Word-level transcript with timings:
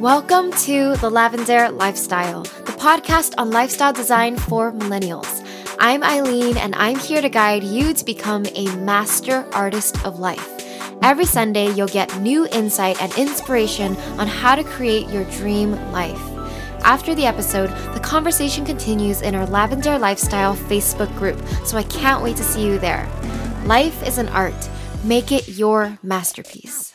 Welcome 0.00 0.50
to 0.52 0.96
The 0.96 1.10
Lavendaire 1.10 1.76
Lifestyle, 1.76 2.44
the 2.44 2.72
podcast 2.72 3.34
on 3.36 3.50
lifestyle 3.50 3.92
design 3.92 4.38
for 4.38 4.72
millennials. 4.72 5.46
I'm 5.78 6.02
Eileen, 6.02 6.56
and 6.56 6.74
I'm 6.76 6.98
here 6.98 7.20
to 7.20 7.28
guide 7.28 7.64
you 7.64 7.92
to 7.92 8.02
become 8.02 8.46
a 8.54 8.74
master 8.76 9.46
artist 9.52 10.02
of 10.06 10.20
life. 10.20 10.48
Every 11.02 11.26
Sunday, 11.26 11.70
you'll 11.74 11.86
get 11.86 12.18
new 12.18 12.46
insight 12.46 13.02
and 13.02 13.12
inspiration 13.18 13.94
on 14.18 14.26
how 14.26 14.54
to 14.54 14.64
create 14.64 15.10
your 15.10 15.24
dream 15.24 15.72
life. 15.92 16.18
After 16.82 17.14
the 17.14 17.26
episode, 17.26 17.68
the 17.92 18.00
conversation 18.00 18.64
continues 18.64 19.20
in 19.20 19.34
our 19.34 19.46
Lavendaire 19.48 20.00
Lifestyle 20.00 20.56
Facebook 20.56 21.14
group, 21.18 21.46
so 21.66 21.76
I 21.76 21.82
can't 21.82 22.22
wait 22.22 22.38
to 22.38 22.42
see 22.42 22.64
you 22.64 22.78
there. 22.78 23.06
Life 23.66 24.02
is 24.06 24.16
an 24.16 24.30
art. 24.30 24.54
Make 25.04 25.30
it 25.30 25.48
your 25.48 25.96
masterpiece. 26.02 26.92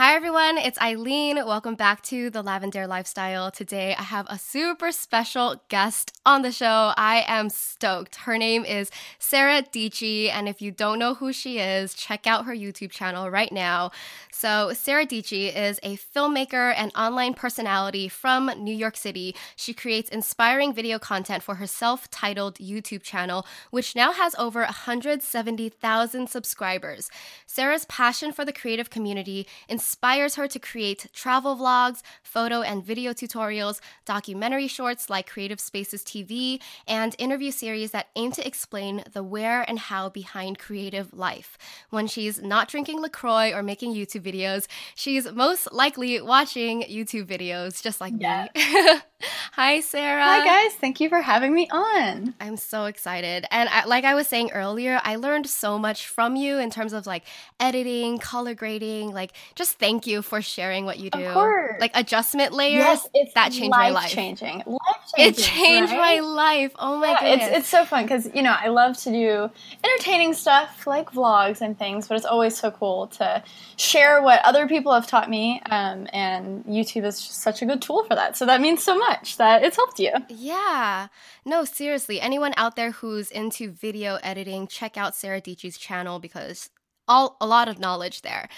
Hi 0.00 0.14
everyone, 0.14 0.56
it's 0.56 0.80
Eileen. 0.80 1.36
Welcome 1.36 1.74
back 1.74 2.00
to 2.04 2.30
the 2.30 2.42
Lavendaire 2.42 2.88
Lifestyle. 2.88 3.50
Today 3.50 3.94
I 3.98 4.02
have 4.02 4.26
a 4.30 4.38
super 4.38 4.92
special 4.92 5.62
guest 5.68 6.18
on 6.24 6.40
the 6.40 6.50
show. 6.50 6.94
I 6.96 7.22
am 7.26 7.50
stoked. 7.50 8.16
Her 8.16 8.38
name 8.38 8.64
is 8.64 8.90
Sara 9.18 9.60
Dietschy, 9.60 10.30
and 10.30 10.48
if 10.48 10.62
you 10.62 10.70
don't 10.70 10.98
know 10.98 11.12
who 11.12 11.34
she 11.34 11.58
is, 11.58 11.92
check 11.92 12.26
out 12.26 12.46
her 12.46 12.54
YouTube 12.54 12.90
channel 12.90 13.28
right 13.30 13.52
now. 13.52 13.90
So, 14.32 14.72
Sara 14.72 15.04
Dietschy 15.04 15.54
is 15.54 15.78
a 15.82 15.98
filmmaker 15.98 16.72
and 16.74 16.92
online 16.96 17.34
personality 17.34 18.08
from 18.08 18.50
New 18.56 18.74
York 18.74 18.96
City. 18.96 19.36
She 19.54 19.74
creates 19.74 20.08
inspiring 20.08 20.72
video 20.72 20.98
content 20.98 21.42
for 21.42 21.56
her 21.56 21.66
self 21.66 22.10
titled 22.10 22.54
YouTube 22.54 23.02
channel, 23.02 23.46
which 23.70 23.94
now 23.94 24.12
has 24.12 24.34
over 24.36 24.60
170,000 24.60 26.30
subscribers. 26.30 27.10
Sara's 27.44 27.84
passion 27.84 28.32
for 28.32 28.46
the 28.46 28.52
creative 28.54 28.88
community 28.88 29.46
inspires 29.68 29.89
her 30.36 30.48
to 30.48 30.58
create 30.58 31.06
travel 31.12 31.56
vlogs, 31.56 32.02
photo 32.22 32.62
and 32.62 32.84
video 32.84 33.12
tutorials, 33.12 33.80
documentary 34.04 34.68
shorts 34.68 35.08
like 35.08 35.28
Creative 35.28 35.60
Spaces 35.60 36.02
TV, 36.02 36.60
and 36.86 37.16
interview 37.18 37.50
series 37.50 37.92
that 37.92 38.08
aim 38.16 38.32
to 38.32 38.46
explain 38.46 39.04
the 39.12 39.22
where 39.22 39.62
and 39.68 39.78
how 39.78 40.08
behind 40.08 40.58
creative 40.58 41.12
life. 41.12 41.56
When 41.90 42.06
she's 42.06 42.40
not 42.42 42.68
drinking 42.68 43.00
LaCroix 43.00 43.52
or 43.52 43.62
making 43.62 43.94
YouTube 43.94 44.22
videos, 44.22 44.60
videos, 44.60 44.66
she's 44.94 45.30
most 45.32 45.72
likely 45.72 46.20
watching 46.20 46.82
YouTube 46.82 47.26
videos, 47.26 47.82
just 47.82 48.00
like 48.00 48.14
yeah. 48.18 48.48
me. 48.54 49.00
Hi, 49.52 49.80
Sara. 49.80 50.22
Hi, 50.22 50.44
guys. 50.44 50.74
Thank 50.74 51.00
you 51.00 51.08
for 51.08 51.20
having 51.20 51.54
me 51.54 51.68
on. 51.70 52.34
I'm 52.40 52.56
so 52.56 52.86
excited. 52.86 53.46
And 53.50 53.68
I, 53.68 53.84
like 53.84 54.04
I 54.04 54.14
was 54.14 54.26
saying 54.26 54.52
earlier, 54.52 55.00
I 55.02 55.16
learned 55.16 55.46
so 55.46 55.78
much 55.78 56.06
from 56.06 56.36
you 56.36 56.58
in 56.58 56.70
terms 56.70 56.92
of 56.92 57.06
like 57.06 57.24
editing, 57.58 58.18
color 58.18 58.54
grading. 58.54 59.12
Like, 59.12 59.32
just 59.54 59.78
thank 59.78 60.06
you 60.06 60.22
for 60.22 60.40
sharing 60.40 60.84
what 60.84 60.98
you 60.98 61.10
do. 61.10 61.24
Of 61.24 61.34
course. 61.34 61.80
Like 61.80 61.92
adjustment 61.94 62.52
layers. 62.52 62.84
Yes, 62.84 63.08
it's 63.14 63.34
that 63.34 63.52
changed 63.52 63.70
my 63.70 63.90
life. 63.90 64.10
Changing. 64.10 64.62
Life 64.66 64.78
changing. 65.16 65.42
It 65.42 65.46
changed 65.46 65.92
right? 65.92 66.20
my 66.20 66.26
life. 66.26 66.72
Oh 66.78 66.96
my 66.96 67.10
yeah, 67.10 67.20
goodness. 67.20 67.48
It's 67.48 67.58
it's 67.58 67.68
so 67.68 67.84
fun 67.84 68.04
because 68.04 68.30
you 68.34 68.42
know 68.42 68.56
I 68.58 68.68
love 68.68 68.96
to 68.98 69.10
do 69.10 69.50
entertaining 69.84 70.34
stuff 70.34 70.86
like 70.86 71.10
vlogs 71.12 71.60
and 71.60 71.78
things, 71.78 72.08
but 72.08 72.16
it's 72.16 72.26
always 72.26 72.56
so 72.56 72.70
cool 72.70 73.08
to 73.08 73.42
share 73.76 74.22
what 74.22 74.40
other 74.44 74.66
people 74.66 74.92
have 74.92 75.06
taught 75.06 75.28
me. 75.28 75.60
Um, 75.70 76.06
and 76.12 76.64
YouTube 76.64 77.04
is 77.04 77.18
such 77.18 77.62
a 77.62 77.66
good 77.66 77.82
tool 77.82 78.04
for 78.04 78.14
that. 78.14 78.36
So 78.36 78.46
that 78.46 78.60
means 78.60 78.82
so 78.82 78.96
much 78.96 79.09
much 79.10 79.36
that 79.36 79.62
it's 79.62 79.76
helped 79.76 79.98
you. 79.98 80.12
Yeah. 80.28 81.08
No, 81.44 81.64
seriously. 81.64 82.20
Anyone 82.20 82.54
out 82.56 82.76
there 82.76 82.92
who's 82.92 83.30
into 83.30 83.70
video 83.70 84.18
editing, 84.22 84.66
check 84.66 84.96
out 84.96 85.14
Sara 85.14 85.40
Dietschy's 85.40 85.78
channel 85.78 86.18
because 86.18 86.70
all 87.08 87.36
a 87.40 87.46
lot 87.46 87.68
of 87.68 87.78
knowledge 87.78 88.22
there. 88.22 88.48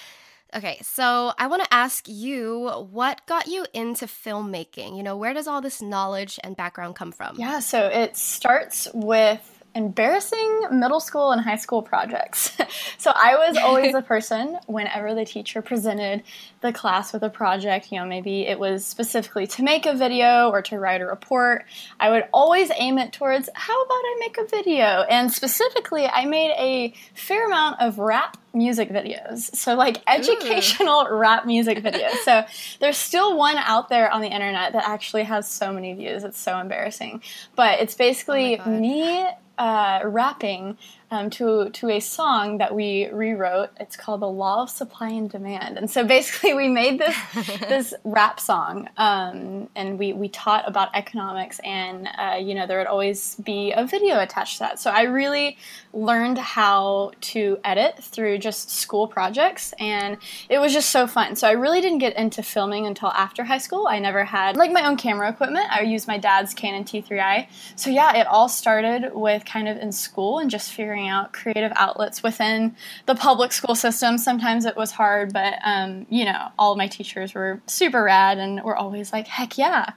Okay, 0.55 0.79
so 0.83 1.33
I 1.39 1.47
want 1.47 1.63
to 1.63 1.75
ask 1.75 2.07
you 2.07 2.69
what 2.91 3.27
got 3.27 3.47
you 3.47 3.65
into 3.73 4.05
filmmaking? 4.05 4.97
You 4.97 5.03
know, 5.03 5.17
where 5.17 5.33
does 5.33 5.47
all 5.47 5.63
this 5.63 5.81
knowledge 5.81 6.39
and 6.45 6.55
background 6.55 6.95
come 6.95 7.11
from? 7.11 7.37
Yeah, 7.39 7.61
so 7.61 7.87
it 7.87 8.19
starts 8.19 8.87
with 8.93 9.62
embarrassing 9.75 10.67
middle 10.71 11.01
school 11.01 11.31
and 11.31 11.41
high 11.41 11.57
school 11.57 11.83
projects. 11.83 12.57
so 12.99 13.13
I 13.15 13.37
was 13.37 13.57
always 13.57 13.93
the 13.93 14.03
person 14.15 14.59
whenever 14.67 15.15
the 15.15 15.25
teacher 15.25 15.63
presented 15.63 16.23
the 16.61 16.73
class 16.73 17.13
with 17.13 17.23
a 17.23 17.31
project, 17.31 17.91
you 17.91 17.99
know, 17.99 18.07
maybe 18.07 18.43
it 18.47 18.59
was 18.59 18.85
specifically 18.85 19.47
to 19.49 19.63
make 19.63 19.87
a 19.87 19.95
video 19.95 20.51
or 20.51 20.63
to 20.63 20.79
write 20.79 21.01
a 21.01 21.07
report, 21.07 21.65
I 21.99 22.11
would 22.11 22.25
always 22.33 22.71
aim 22.77 22.99
it 22.99 23.13
towards 23.13 23.49
how 23.55 23.83
about 23.83 23.95
I 23.95 24.17
make 24.21 24.39
a 24.39 24.45
video? 24.45 25.05
And 25.09 25.33
specifically, 25.33 26.07
I 26.07 26.25
made 26.27 26.53
a 26.59 26.95
fair 27.15 27.47
amount 27.47 27.81
of 27.81 27.99
rap 27.99 28.37
music 28.55 28.91
videos. 28.91 29.55
So, 29.57 29.75
like 29.75 30.03
educational 30.07 31.07
Ooh. 31.11 31.15
rap 31.15 31.47
music 31.47 31.79
videos. 31.79 32.17
So, 32.25 32.45
there's 32.81 32.99
still 32.99 33.37
one 33.37 33.57
out 33.57 33.89
there 33.89 34.11
on 34.11 34.21
the 34.21 34.29
internet 34.29 34.73
that 34.75 34.87
actually 34.87 35.25
has 35.25 35.49
so 35.49 35.73
many 35.73 35.95
views. 35.95 36.25
It's 36.25 36.39
so 36.39 36.59
embarrassing. 36.59 37.23
But 37.57 37.81
it's 37.81 37.95
basically 37.95 38.61
oh 38.61 38.69
me 38.69 39.27
uh, 39.63 40.01
rapping 40.05 40.77
um, 41.13 41.29
to 41.29 41.69
to 41.71 41.91
a 41.91 42.01
song 42.01 42.57
that 42.59 42.75
we 42.75 43.07
rewrote. 43.11 43.69
It's 43.79 43.97
called 43.97 44.23
"The 44.23 44.29
Law 44.29 44.63
of 44.63 44.71
Supply 44.71 45.11
and 45.11 45.31
Demand," 45.31 45.77
and 45.77 45.91
so 45.91 46.05
basically 46.05 46.55
we 46.55 46.69
made 46.69 46.99
this 46.99 47.17
this 47.69 47.95
rap 48.03 48.41
song, 48.41 48.89
um, 48.97 49.69
and 49.77 49.99
we 49.99 50.15
we 50.15 50.29
taught 50.29 50.67
about 50.67 50.89
economics, 50.95 51.61
and 51.61 52.09
uh, 52.19 52.39
you 52.41 52.55
know 52.55 52.67
there 52.67 52.79
would 52.79 52.87
always 52.87 53.35
be 53.37 53.73
a 53.73 53.87
video 53.87 54.21
attached 54.21 54.55
to 54.55 54.59
that. 54.61 54.81
So 54.81 54.91
I 54.91 55.03
really 55.03 55.59
learned 55.93 56.39
how 56.39 57.13
to 57.21 57.59
edit 57.63 58.03
through 58.03 58.39
just 58.39 58.71
school 58.71 59.07
projects, 59.07 59.75
and 59.79 60.17
it 60.49 60.59
was 60.59 60.73
just 60.73 60.89
so 60.89 61.07
fun. 61.07 61.37
So 61.37 61.47
I 61.47 61.53
really 61.53 61.83
didn't 61.83 61.99
get 61.99 62.17
into 62.17 62.43
filming 62.43 62.87
until 62.87 63.11
after 63.11 63.45
high 63.45 63.59
school. 63.59 63.87
I 63.87 63.99
never 63.99 64.25
had 64.25 64.57
like 64.57 64.73
my 64.73 64.87
own 64.87 64.97
camera 64.97 65.29
equipment. 65.29 65.67
I 65.71 65.83
used 65.83 66.09
my 66.09 66.17
dad's 66.17 66.55
Canon 66.55 66.85
T3i. 66.85 67.49
So 67.77 67.91
yeah, 67.91 68.17
it 68.17 68.27
all 68.27 68.49
started 68.49 69.13
with 69.13 69.45
kind 69.45 69.69
of 69.69 69.77
in 69.77 69.93
school 69.93 70.39
and 70.39 70.51
just 70.51 70.73
figuring 70.73 71.02
figuring 71.03 71.09
out 71.09 71.33
creative 71.33 71.73
outlets 71.77 72.23
within 72.23 72.75
the 73.07 73.15
public 73.15 73.53
school 73.53 73.75
system. 73.75 74.19
Sometimes 74.19 74.65
it 74.65 74.77
was 74.77 74.93
hard, 74.93 75.33
but 75.33 75.55
um, 75.65 76.07
you 76.09 76.25
know, 76.25 76.49
all 76.59 76.77
my 76.77 76.87
teachers 76.87 77.35
were 77.35 77.61
super 77.67 78.05
rad 78.05 78.39
and 78.39 78.63
were 78.63 78.77
always 78.77 79.13
like, 79.13 79.27
heck 79.27 79.59
yeah, 79.59 79.93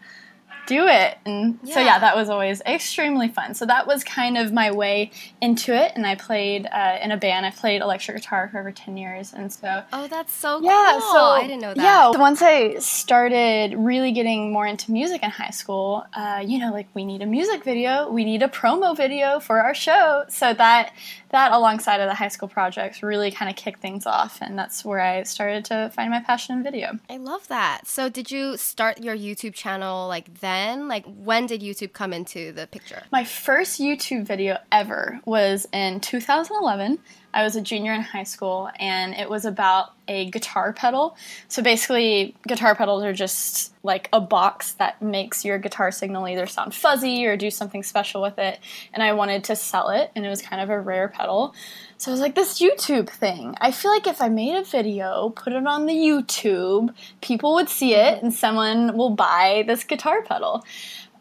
do 0.65 0.87
it. 0.87 1.17
And 1.25 1.59
yeah. 1.63 1.73
so, 1.73 1.79
yeah, 1.81 1.99
that 1.99 2.15
was 2.15 2.29
always 2.29 2.61
extremely 2.61 3.27
fun. 3.27 3.53
So, 3.53 3.65
that 3.65 3.87
was 3.87 4.03
kind 4.03 4.37
of 4.37 4.51
my 4.53 4.71
way 4.71 5.11
into 5.41 5.75
it. 5.75 5.93
And 5.95 6.05
I 6.05 6.15
played 6.15 6.67
uh, 6.71 6.97
in 7.01 7.11
a 7.11 7.17
band. 7.17 7.45
I 7.45 7.51
played 7.51 7.81
electric 7.81 8.17
guitar 8.17 8.49
for 8.51 8.59
over 8.59 8.71
10 8.71 8.97
years. 8.97 9.33
And 9.33 9.51
so, 9.51 9.83
oh, 9.93 10.07
that's 10.07 10.33
so 10.33 10.59
cool. 10.59 10.67
yeah, 10.67 10.97
cool. 10.99 11.11
So, 11.11 11.19
I 11.19 11.41
didn't 11.41 11.61
know 11.61 11.73
that. 11.73 11.83
Yeah. 11.83 12.19
Once 12.19 12.41
I 12.41 12.75
started 12.75 13.75
really 13.77 14.11
getting 14.11 14.51
more 14.51 14.65
into 14.65 14.91
music 14.91 15.23
in 15.23 15.29
high 15.29 15.49
school, 15.49 16.05
uh, 16.13 16.43
you 16.45 16.59
know, 16.59 16.71
like 16.71 16.87
we 16.93 17.05
need 17.05 17.21
a 17.21 17.25
music 17.27 17.63
video, 17.63 18.09
we 18.09 18.23
need 18.23 18.41
a 18.41 18.47
promo 18.47 18.95
video 18.95 19.39
for 19.39 19.59
our 19.59 19.73
show. 19.73 20.25
So, 20.29 20.53
that 20.53 20.93
that 21.35 21.51
alongside 21.51 21.99
of 21.99 22.07
the 22.07 22.15
high 22.15 22.29
school 22.29 22.47
projects 22.47 23.03
really 23.03 23.29
kind 23.29 23.49
of 23.49 23.57
kicked 23.57 23.81
things 23.81 24.05
off 24.05 24.37
and 24.41 24.57
that's 24.57 24.85
where 24.85 25.01
i 25.01 25.21
started 25.23 25.65
to 25.65 25.91
find 25.93 26.09
my 26.09 26.21
passion 26.21 26.55
in 26.55 26.63
video 26.63 26.97
i 27.09 27.17
love 27.17 27.45
that 27.49 27.85
so 27.85 28.07
did 28.07 28.31
you 28.31 28.55
start 28.55 29.01
your 29.01 29.15
youtube 29.15 29.53
channel 29.53 30.07
like 30.07 30.39
then 30.39 30.54
like 30.87 31.05
when 31.05 31.45
did 31.45 31.61
youtube 31.61 31.93
come 31.93 32.13
into 32.13 32.51
the 32.51 32.67
picture? 32.67 33.03
My 33.11 33.23
first 33.23 33.79
youtube 33.79 34.25
video 34.25 34.57
ever 34.71 35.19
was 35.25 35.67
in 35.71 35.99
2011 35.99 36.99
I 37.35 37.43
was 37.43 37.57
a 37.57 37.61
junior 37.61 37.91
in 37.91 38.01
high 38.01 38.23
school, 38.23 38.71
and 38.79 39.13
it 39.13 39.29
was 39.29 39.43
about 39.43 39.91
a 40.07 40.29
guitar 40.29 40.71
pedal. 40.71 41.17
So 41.49 41.61
basically, 41.61 42.33
guitar 42.47 42.75
pedals 42.75 43.03
are 43.03 43.11
just 43.11 43.73
like 43.83 44.07
a 44.13 44.21
box 44.21 44.71
that 44.73 45.01
makes 45.01 45.43
your 45.43 45.59
guitar 45.59 45.91
signal 45.91 46.29
either 46.29 46.47
sound 46.47 46.73
fuzzy 46.73 47.25
or 47.25 47.35
do 47.35 47.51
something 47.51 47.83
special 47.83 48.21
with 48.21 48.39
it. 48.39 48.59
And 48.93 49.03
I 49.03 49.11
wanted 49.11 49.43
to 49.45 49.55
sell 49.57 49.89
it, 49.89 50.11
and 50.15 50.25
it 50.25 50.29
was 50.29 50.41
kind 50.41 50.61
of 50.61 50.69
a 50.69 50.79
rare 50.79 51.09
pedal. 51.09 51.53
So 51.97 52.09
I 52.09 52.13
was 52.13 52.21
like, 52.21 52.35
this 52.35 52.61
YouTube 52.61 53.09
thing. 53.09 53.55
I 53.59 53.71
feel 53.71 53.91
like 53.91 54.07
if 54.07 54.21
I 54.21 54.29
made 54.29 54.55
a 54.55 54.63
video, 54.63 55.29
put 55.35 55.51
it 55.51 55.67
on 55.67 55.87
the 55.87 55.93
YouTube, 55.93 56.93
people 57.19 57.53
would 57.55 57.67
see 57.67 57.95
it, 57.95 58.23
and 58.23 58.33
someone 58.33 58.95
will 58.95 59.09
buy 59.09 59.65
this 59.67 59.83
guitar 59.83 60.21
pedal. 60.21 60.63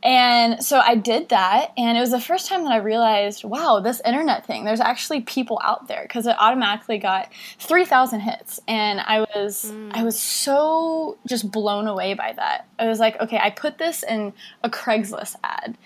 And 0.06 0.62
so 0.62 0.80
I 0.80 0.96
did 0.96 1.30
that, 1.30 1.72
and 1.78 1.96
it 1.96 2.00
was 2.00 2.10
the 2.10 2.20
first 2.20 2.46
time 2.46 2.64
that 2.64 2.72
I 2.72 2.76
realized, 2.76 3.42
wow, 3.42 3.80
this 3.80 4.02
internet 4.04 4.44
thing, 4.44 4.64
there's 4.64 4.78
actually 4.80 5.22
people 5.22 5.58
out 5.64 5.88
there 5.88 6.02
because 6.02 6.26
it 6.26 6.36
automatically 6.38 6.98
got 6.98 7.30
3,000 7.58 8.20
hits. 8.20 8.60
And 8.68 9.00
I 9.00 9.20
was, 9.20 9.72
mm. 9.72 9.90
I 9.94 10.02
was 10.02 10.20
so 10.20 11.16
just 11.26 11.50
blown 11.50 11.86
away 11.86 12.12
by 12.12 12.34
that. 12.36 12.66
I 12.78 12.86
was 12.86 12.98
like, 13.00 13.18
okay, 13.18 13.38
I 13.38 13.48
put 13.48 13.78
this 13.78 14.02
in 14.02 14.34
a 14.62 14.68
Craigslist 14.68 15.36
ad. 15.42 15.78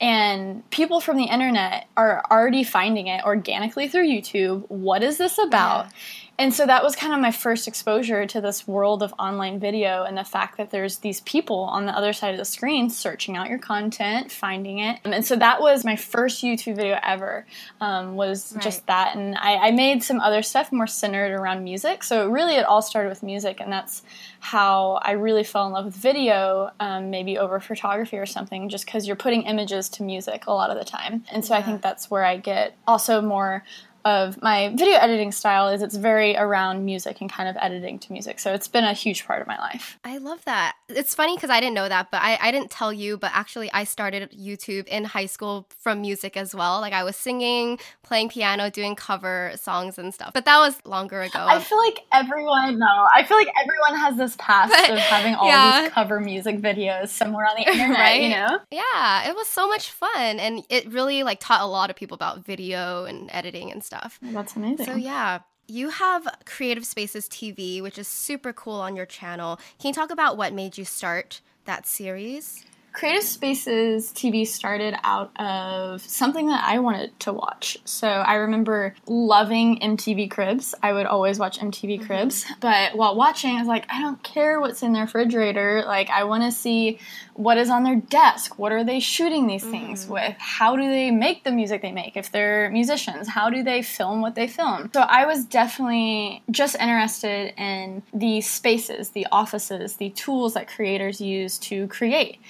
and 0.00 0.68
people 0.70 1.00
from 1.00 1.16
the 1.16 1.24
internet 1.24 1.86
are 1.96 2.22
already 2.30 2.64
finding 2.64 3.06
it 3.06 3.24
organically 3.24 3.88
through 3.88 4.06
YouTube. 4.06 4.64
What 4.68 5.02
is 5.02 5.18
this 5.18 5.38
about? 5.38 5.86
Yeah. 5.86 5.90
And 6.36 6.52
so 6.52 6.66
that 6.66 6.82
was 6.82 6.96
kind 6.96 7.14
of 7.14 7.20
my 7.20 7.30
first 7.30 7.68
exposure 7.68 8.26
to 8.26 8.40
this 8.40 8.66
world 8.66 9.02
of 9.02 9.14
online 9.18 9.60
video 9.60 10.02
and 10.02 10.18
the 10.18 10.24
fact 10.24 10.56
that 10.56 10.70
there's 10.70 10.98
these 10.98 11.20
people 11.20 11.60
on 11.60 11.86
the 11.86 11.96
other 11.96 12.12
side 12.12 12.32
of 12.32 12.38
the 12.38 12.44
screen 12.44 12.90
searching 12.90 13.36
out 13.36 13.48
your 13.48 13.58
content, 13.58 14.32
finding 14.32 14.78
it. 14.80 14.98
And 15.04 15.24
so 15.24 15.36
that 15.36 15.60
was 15.60 15.84
my 15.84 15.94
first 15.94 16.42
YouTube 16.42 16.74
video 16.74 16.98
ever, 17.04 17.46
um, 17.80 18.16
was 18.16 18.52
right. 18.52 18.62
just 18.64 18.84
that. 18.88 19.14
And 19.14 19.36
I, 19.36 19.68
I 19.68 19.70
made 19.70 20.02
some 20.02 20.18
other 20.20 20.42
stuff 20.42 20.72
more 20.72 20.88
centered 20.88 21.32
around 21.32 21.62
music. 21.62 22.02
So 22.02 22.28
really 22.28 22.56
it 22.56 22.64
all 22.64 22.82
started 22.82 23.10
with 23.10 23.22
music, 23.22 23.60
and 23.60 23.72
that's 23.72 24.02
how 24.40 24.98
I 25.02 25.12
really 25.12 25.44
fell 25.44 25.66
in 25.68 25.72
love 25.72 25.84
with 25.84 25.96
video, 25.96 26.70
um, 26.80 27.10
maybe 27.10 27.38
over 27.38 27.60
photography 27.60 28.18
or 28.18 28.26
something, 28.26 28.68
just 28.68 28.86
because 28.86 29.06
you're 29.06 29.16
putting 29.16 29.42
images 29.42 29.88
to 29.90 30.02
music 30.02 30.46
a 30.46 30.52
lot 30.52 30.70
of 30.70 30.78
the 30.78 30.84
time. 30.84 31.24
And 31.30 31.44
so 31.44 31.54
yeah. 31.54 31.60
I 31.60 31.62
think 31.62 31.80
that's 31.80 32.10
where 32.10 32.24
I 32.24 32.38
get 32.38 32.76
also 32.88 33.22
more 33.22 33.62
of 34.04 34.42
my 34.42 34.68
video 34.74 34.96
editing 34.96 35.32
style 35.32 35.68
is 35.68 35.80
it's 35.80 35.96
very 35.96 36.36
around 36.36 36.84
music 36.84 37.20
and 37.20 37.32
kind 37.32 37.48
of 37.48 37.56
editing 37.58 37.98
to 37.98 38.12
music. 38.12 38.38
So 38.38 38.52
it's 38.52 38.68
been 38.68 38.84
a 38.84 38.92
huge 38.92 39.26
part 39.26 39.40
of 39.40 39.48
my 39.48 39.58
life. 39.58 39.98
I 40.04 40.18
love 40.18 40.44
that. 40.44 40.74
It's 40.88 41.14
funny 41.14 41.36
because 41.36 41.48
I 41.48 41.58
didn't 41.60 41.74
know 41.74 41.88
that, 41.88 42.10
but 42.10 42.20
I, 42.20 42.38
I 42.40 42.50
didn't 42.50 42.70
tell 42.70 42.92
you, 42.92 43.16
but 43.16 43.30
actually 43.32 43.72
I 43.72 43.84
started 43.84 44.30
YouTube 44.30 44.88
in 44.88 45.04
high 45.04 45.24
school 45.26 45.66
from 45.78 46.02
music 46.02 46.36
as 46.36 46.54
well. 46.54 46.80
Like 46.80 46.92
I 46.92 47.02
was 47.02 47.16
singing, 47.16 47.78
playing 48.02 48.28
piano, 48.28 48.70
doing 48.70 48.94
cover 48.94 49.52
songs 49.56 49.98
and 49.98 50.12
stuff. 50.12 50.32
But 50.34 50.44
that 50.44 50.58
was 50.58 50.76
longer 50.84 51.22
ago. 51.22 51.38
I 51.38 51.58
feel 51.60 51.78
like 51.78 52.00
everyone, 52.12 52.78
no, 52.78 53.08
I 53.14 53.24
feel 53.24 53.38
like 53.38 53.48
everyone 53.62 53.98
has 53.98 54.16
this 54.18 54.36
past 54.38 54.70
but, 54.70 54.90
of 54.90 54.98
having 54.98 55.34
all 55.34 55.46
yeah. 55.46 55.82
these 55.82 55.92
cover 55.92 56.20
music 56.20 56.58
videos 56.58 57.08
somewhere 57.08 57.46
on 57.46 57.56
the 57.56 57.62
internet, 57.70 57.98
right? 57.98 58.22
you 58.22 58.30
know? 58.30 58.58
Yeah, 58.70 59.30
it 59.30 59.34
was 59.34 59.46
so 59.46 59.66
much 59.66 59.90
fun. 59.90 60.38
And 60.38 60.62
it 60.68 60.92
really 60.92 61.22
like 61.22 61.40
taught 61.40 61.62
a 61.62 61.66
lot 61.66 61.88
of 61.88 61.96
people 61.96 62.14
about 62.14 62.44
video 62.44 63.06
and 63.06 63.30
editing 63.32 63.72
and 63.72 63.82
stuff 63.82 63.93
stuff. 63.94 64.18
That's 64.22 64.56
amazing. 64.56 64.86
So 64.86 64.96
yeah, 64.96 65.40
you 65.66 65.90
have 65.90 66.26
Creative 66.46 66.84
Spaces 66.84 67.28
TV, 67.28 67.82
which 67.82 67.98
is 67.98 68.08
super 68.08 68.52
cool 68.52 68.80
on 68.80 68.96
your 68.96 69.06
channel. 69.06 69.58
Can 69.78 69.88
you 69.88 69.94
talk 69.94 70.10
about 70.10 70.36
what 70.36 70.52
made 70.52 70.76
you 70.76 70.84
start 70.84 71.40
that 71.64 71.86
series? 71.86 72.64
Creative 72.92 73.24
Spaces 73.24 74.12
TV 74.12 74.46
started 74.46 74.94
out 75.02 75.32
of 75.40 76.00
something 76.00 76.46
that 76.46 76.62
I 76.64 76.78
wanted 76.78 77.18
to 77.20 77.32
watch. 77.32 77.76
So 77.84 78.06
I 78.06 78.34
remember 78.34 78.94
loving 79.08 79.80
MTV 79.80 80.30
Cribs. 80.30 80.76
I 80.80 80.92
would 80.92 81.06
always 81.06 81.40
watch 81.40 81.58
MTV 81.58 81.96
mm-hmm. 81.96 82.06
Cribs. 82.06 82.46
But 82.60 82.96
while 82.96 83.16
watching, 83.16 83.56
I 83.56 83.58
was 83.58 83.66
like, 83.66 83.86
I 83.90 84.00
don't 84.00 84.22
care 84.22 84.60
what's 84.60 84.84
in 84.84 84.92
their 84.92 85.06
refrigerator. 85.06 85.82
Like, 85.84 86.08
I 86.08 86.22
want 86.22 86.44
to 86.44 86.52
see 86.52 87.00
what 87.34 87.58
is 87.58 87.68
on 87.68 87.82
their 87.82 87.96
desk. 87.96 88.58
What 88.58 88.72
are 88.72 88.84
they 88.84 89.00
shooting 89.00 89.46
these 89.46 89.64
things 89.64 90.04
mm-hmm. 90.04 90.12
with? 90.12 90.36
How 90.38 90.76
do 90.76 90.88
they 90.88 91.10
make 91.10 91.44
the 91.44 91.50
music 91.50 91.82
they 91.82 91.92
make? 91.92 92.16
If 92.16 92.30
they're 92.32 92.70
musicians, 92.70 93.28
how 93.28 93.50
do 93.50 93.62
they 93.62 93.82
film 93.82 94.20
what 94.20 94.34
they 94.34 94.46
film? 94.46 94.90
So 94.94 95.00
I 95.00 95.26
was 95.26 95.44
definitely 95.44 96.42
just 96.50 96.76
interested 96.76 97.54
in 97.60 98.02
the 98.12 98.40
spaces, 98.40 99.10
the 99.10 99.26
offices, 99.32 99.96
the 99.96 100.10
tools 100.10 100.54
that 100.54 100.68
creators 100.68 101.20
use 101.20 101.58
to 101.58 101.88
create 101.88 102.40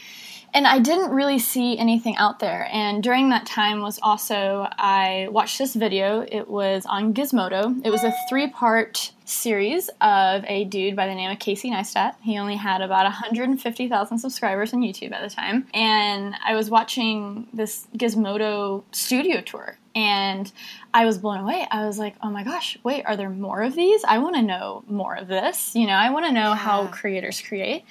and 0.54 0.66
I 0.66 0.78
didn't 0.78 1.10
really 1.10 1.40
see 1.40 1.76
anything 1.76 2.16
out 2.16 2.38
there. 2.38 2.68
And 2.72 3.02
during 3.02 3.30
that 3.30 3.44
time 3.44 3.82
was 3.82 3.98
also 4.00 4.68
I 4.78 5.28
watched 5.30 5.58
this 5.58 5.74
video. 5.74 6.24
It 6.30 6.48
was 6.48 6.86
on 6.86 7.12
Gizmodo. 7.12 7.84
It 7.84 7.90
was 7.90 8.04
a 8.04 8.14
three-part 8.28 9.12
series 9.24 9.90
of 10.00 10.44
a 10.46 10.64
dude 10.64 10.94
by 10.94 11.06
the 11.06 11.14
name 11.14 11.30
of 11.30 11.38
Casey 11.40 11.70
Neistat. 11.70 12.14
He 12.22 12.38
only 12.38 12.56
had 12.56 12.82
about 12.82 13.04
150,000 13.04 14.18
subscribers 14.18 14.72
on 14.72 14.80
YouTube 14.80 15.12
at 15.12 15.28
the 15.28 15.34
time. 15.34 15.66
And 15.74 16.36
I 16.44 16.54
was 16.54 16.70
watching 16.70 17.48
this 17.52 17.88
Gizmodo 17.96 18.84
studio 18.92 19.40
tour 19.40 19.78
and 19.94 20.50
I 20.92 21.06
was 21.06 21.18
blown 21.18 21.40
away. 21.40 21.66
I 21.70 21.86
was 21.86 21.98
like, 21.98 22.14
oh 22.22 22.30
my 22.30 22.44
gosh, 22.44 22.78
wait, 22.84 23.04
are 23.04 23.16
there 23.16 23.30
more 23.30 23.62
of 23.62 23.74
these? 23.74 24.04
I 24.04 24.18
want 24.18 24.36
to 24.36 24.42
know 24.42 24.84
more 24.86 25.16
of 25.16 25.26
this. 25.26 25.74
You 25.74 25.86
know, 25.86 25.94
I 25.94 26.10
want 26.10 26.26
to 26.26 26.32
know 26.32 26.50
yeah. 26.50 26.54
how 26.54 26.86
creators 26.86 27.40
create. 27.40 27.84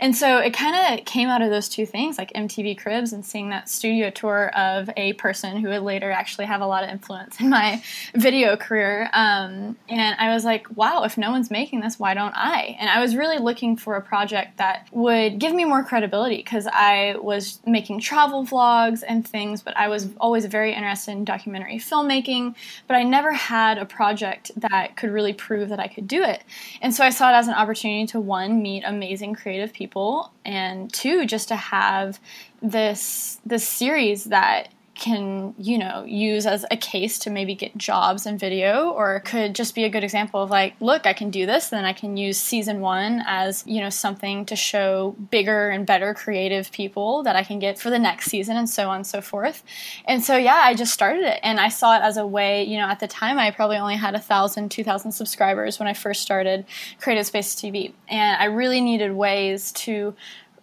And 0.00 0.16
so 0.16 0.38
it 0.38 0.52
kind 0.52 0.98
of 0.98 1.04
came 1.04 1.28
out 1.28 1.42
of 1.42 1.50
those 1.50 1.68
two 1.68 1.84
things, 1.84 2.18
like 2.18 2.32
MTV 2.32 2.78
Cribs 2.78 3.12
and 3.12 3.24
seeing 3.24 3.50
that 3.50 3.68
studio 3.68 4.10
tour 4.10 4.48
of 4.56 4.90
a 4.96 5.12
person 5.14 5.56
who 5.56 5.68
would 5.68 5.82
later 5.82 6.10
actually 6.10 6.46
have 6.46 6.60
a 6.60 6.66
lot 6.66 6.84
of 6.84 6.90
influence 6.90 7.40
in 7.40 7.48
my 7.48 7.82
video 8.14 8.56
career. 8.56 9.10
Um, 9.12 9.76
and 9.88 10.16
I 10.18 10.32
was 10.32 10.44
like, 10.44 10.66
wow, 10.76 11.02
if 11.02 11.18
no 11.18 11.30
one's 11.30 11.50
making 11.50 11.80
this, 11.80 11.98
why 11.98 12.14
don't 12.14 12.34
I? 12.36 12.76
And 12.78 12.88
I 12.88 13.00
was 13.00 13.16
really 13.16 13.38
looking 13.38 13.76
for 13.76 13.96
a 13.96 14.02
project 14.02 14.58
that 14.58 14.88
would 14.92 15.38
give 15.38 15.52
me 15.52 15.64
more 15.64 15.82
credibility 15.82 16.36
because 16.36 16.68
I 16.72 17.16
was 17.20 17.60
making 17.66 18.00
travel 18.00 18.44
vlogs 18.44 19.02
and 19.06 19.26
things, 19.26 19.62
but 19.62 19.76
I 19.76 19.88
was 19.88 20.08
always 20.20 20.44
very 20.46 20.74
interested 20.74 21.12
in 21.12 21.24
documentary 21.48 21.78
filmmaking, 21.78 22.54
but 22.86 22.94
I 22.94 23.02
never 23.02 23.32
had 23.32 23.78
a 23.78 23.86
project 23.86 24.50
that 24.56 24.96
could 24.96 25.10
really 25.10 25.32
prove 25.32 25.70
that 25.70 25.80
I 25.80 25.88
could 25.88 26.06
do 26.06 26.22
it. 26.22 26.44
And 26.82 26.94
so 26.94 27.04
I 27.04 27.10
saw 27.10 27.30
it 27.30 27.36
as 27.36 27.48
an 27.48 27.54
opportunity 27.54 28.06
to 28.08 28.20
one, 28.20 28.62
meet 28.62 28.84
amazing 28.84 29.34
creative 29.34 29.72
people, 29.72 30.30
and 30.44 30.92
two, 30.92 31.24
just 31.26 31.48
to 31.48 31.56
have 31.56 32.20
this 32.60 33.40
this 33.46 33.66
series 33.66 34.24
that 34.24 34.68
can, 34.98 35.54
you 35.56 35.78
know, 35.78 36.04
use 36.04 36.46
as 36.46 36.66
a 36.70 36.76
case 36.76 37.18
to 37.20 37.30
maybe 37.30 37.54
get 37.54 37.76
jobs 37.78 38.26
in 38.26 38.36
video 38.36 38.90
or 38.90 39.20
could 39.20 39.54
just 39.54 39.74
be 39.74 39.84
a 39.84 39.88
good 39.88 40.04
example 40.04 40.42
of 40.42 40.50
like, 40.50 40.74
look, 40.80 41.06
I 41.06 41.12
can 41.12 41.30
do 41.30 41.46
this, 41.46 41.68
then 41.68 41.84
I 41.84 41.92
can 41.92 42.16
use 42.16 42.38
season 42.38 42.80
one 42.80 43.22
as, 43.26 43.64
you 43.66 43.80
know, 43.80 43.90
something 43.90 44.44
to 44.46 44.56
show 44.56 45.16
bigger 45.30 45.70
and 45.70 45.86
better 45.86 46.14
creative 46.14 46.70
people 46.72 47.22
that 47.22 47.36
I 47.36 47.44
can 47.44 47.58
get 47.58 47.78
for 47.78 47.90
the 47.90 47.98
next 47.98 48.26
season 48.26 48.56
and 48.56 48.68
so 48.68 48.88
on 48.88 48.96
and 48.96 49.06
so 49.06 49.20
forth. 49.20 49.62
And 50.04 50.22
so, 50.22 50.36
yeah, 50.36 50.60
I 50.62 50.74
just 50.74 50.92
started 50.92 51.24
it 51.24 51.40
and 51.42 51.60
I 51.60 51.68
saw 51.68 51.96
it 51.96 52.02
as 52.02 52.16
a 52.16 52.26
way, 52.26 52.64
you 52.64 52.76
know, 52.76 52.86
at 52.86 53.00
the 53.00 53.08
time 53.08 53.38
I 53.38 53.50
probably 53.50 53.76
only 53.76 53.96
had 53.96 54.14
a 54.14 54.20
thousand, 54.20 54.70
two 54.70 54.84
thousand 54.84 55.12
subscribers 55.12 55.78
when 55.78 55.88
I 55.88 55.94
first 55.94 56.22
started 56.22 56.64
Creative 57.00 57.24
Space 57.24 57.54
TV. 57.54 57.92
And 58.08 58.40
I 58.40 58.46
really 58.46 58.80
needed 58.80 59.12
ways 59.12 59.72
to 59.72 60.14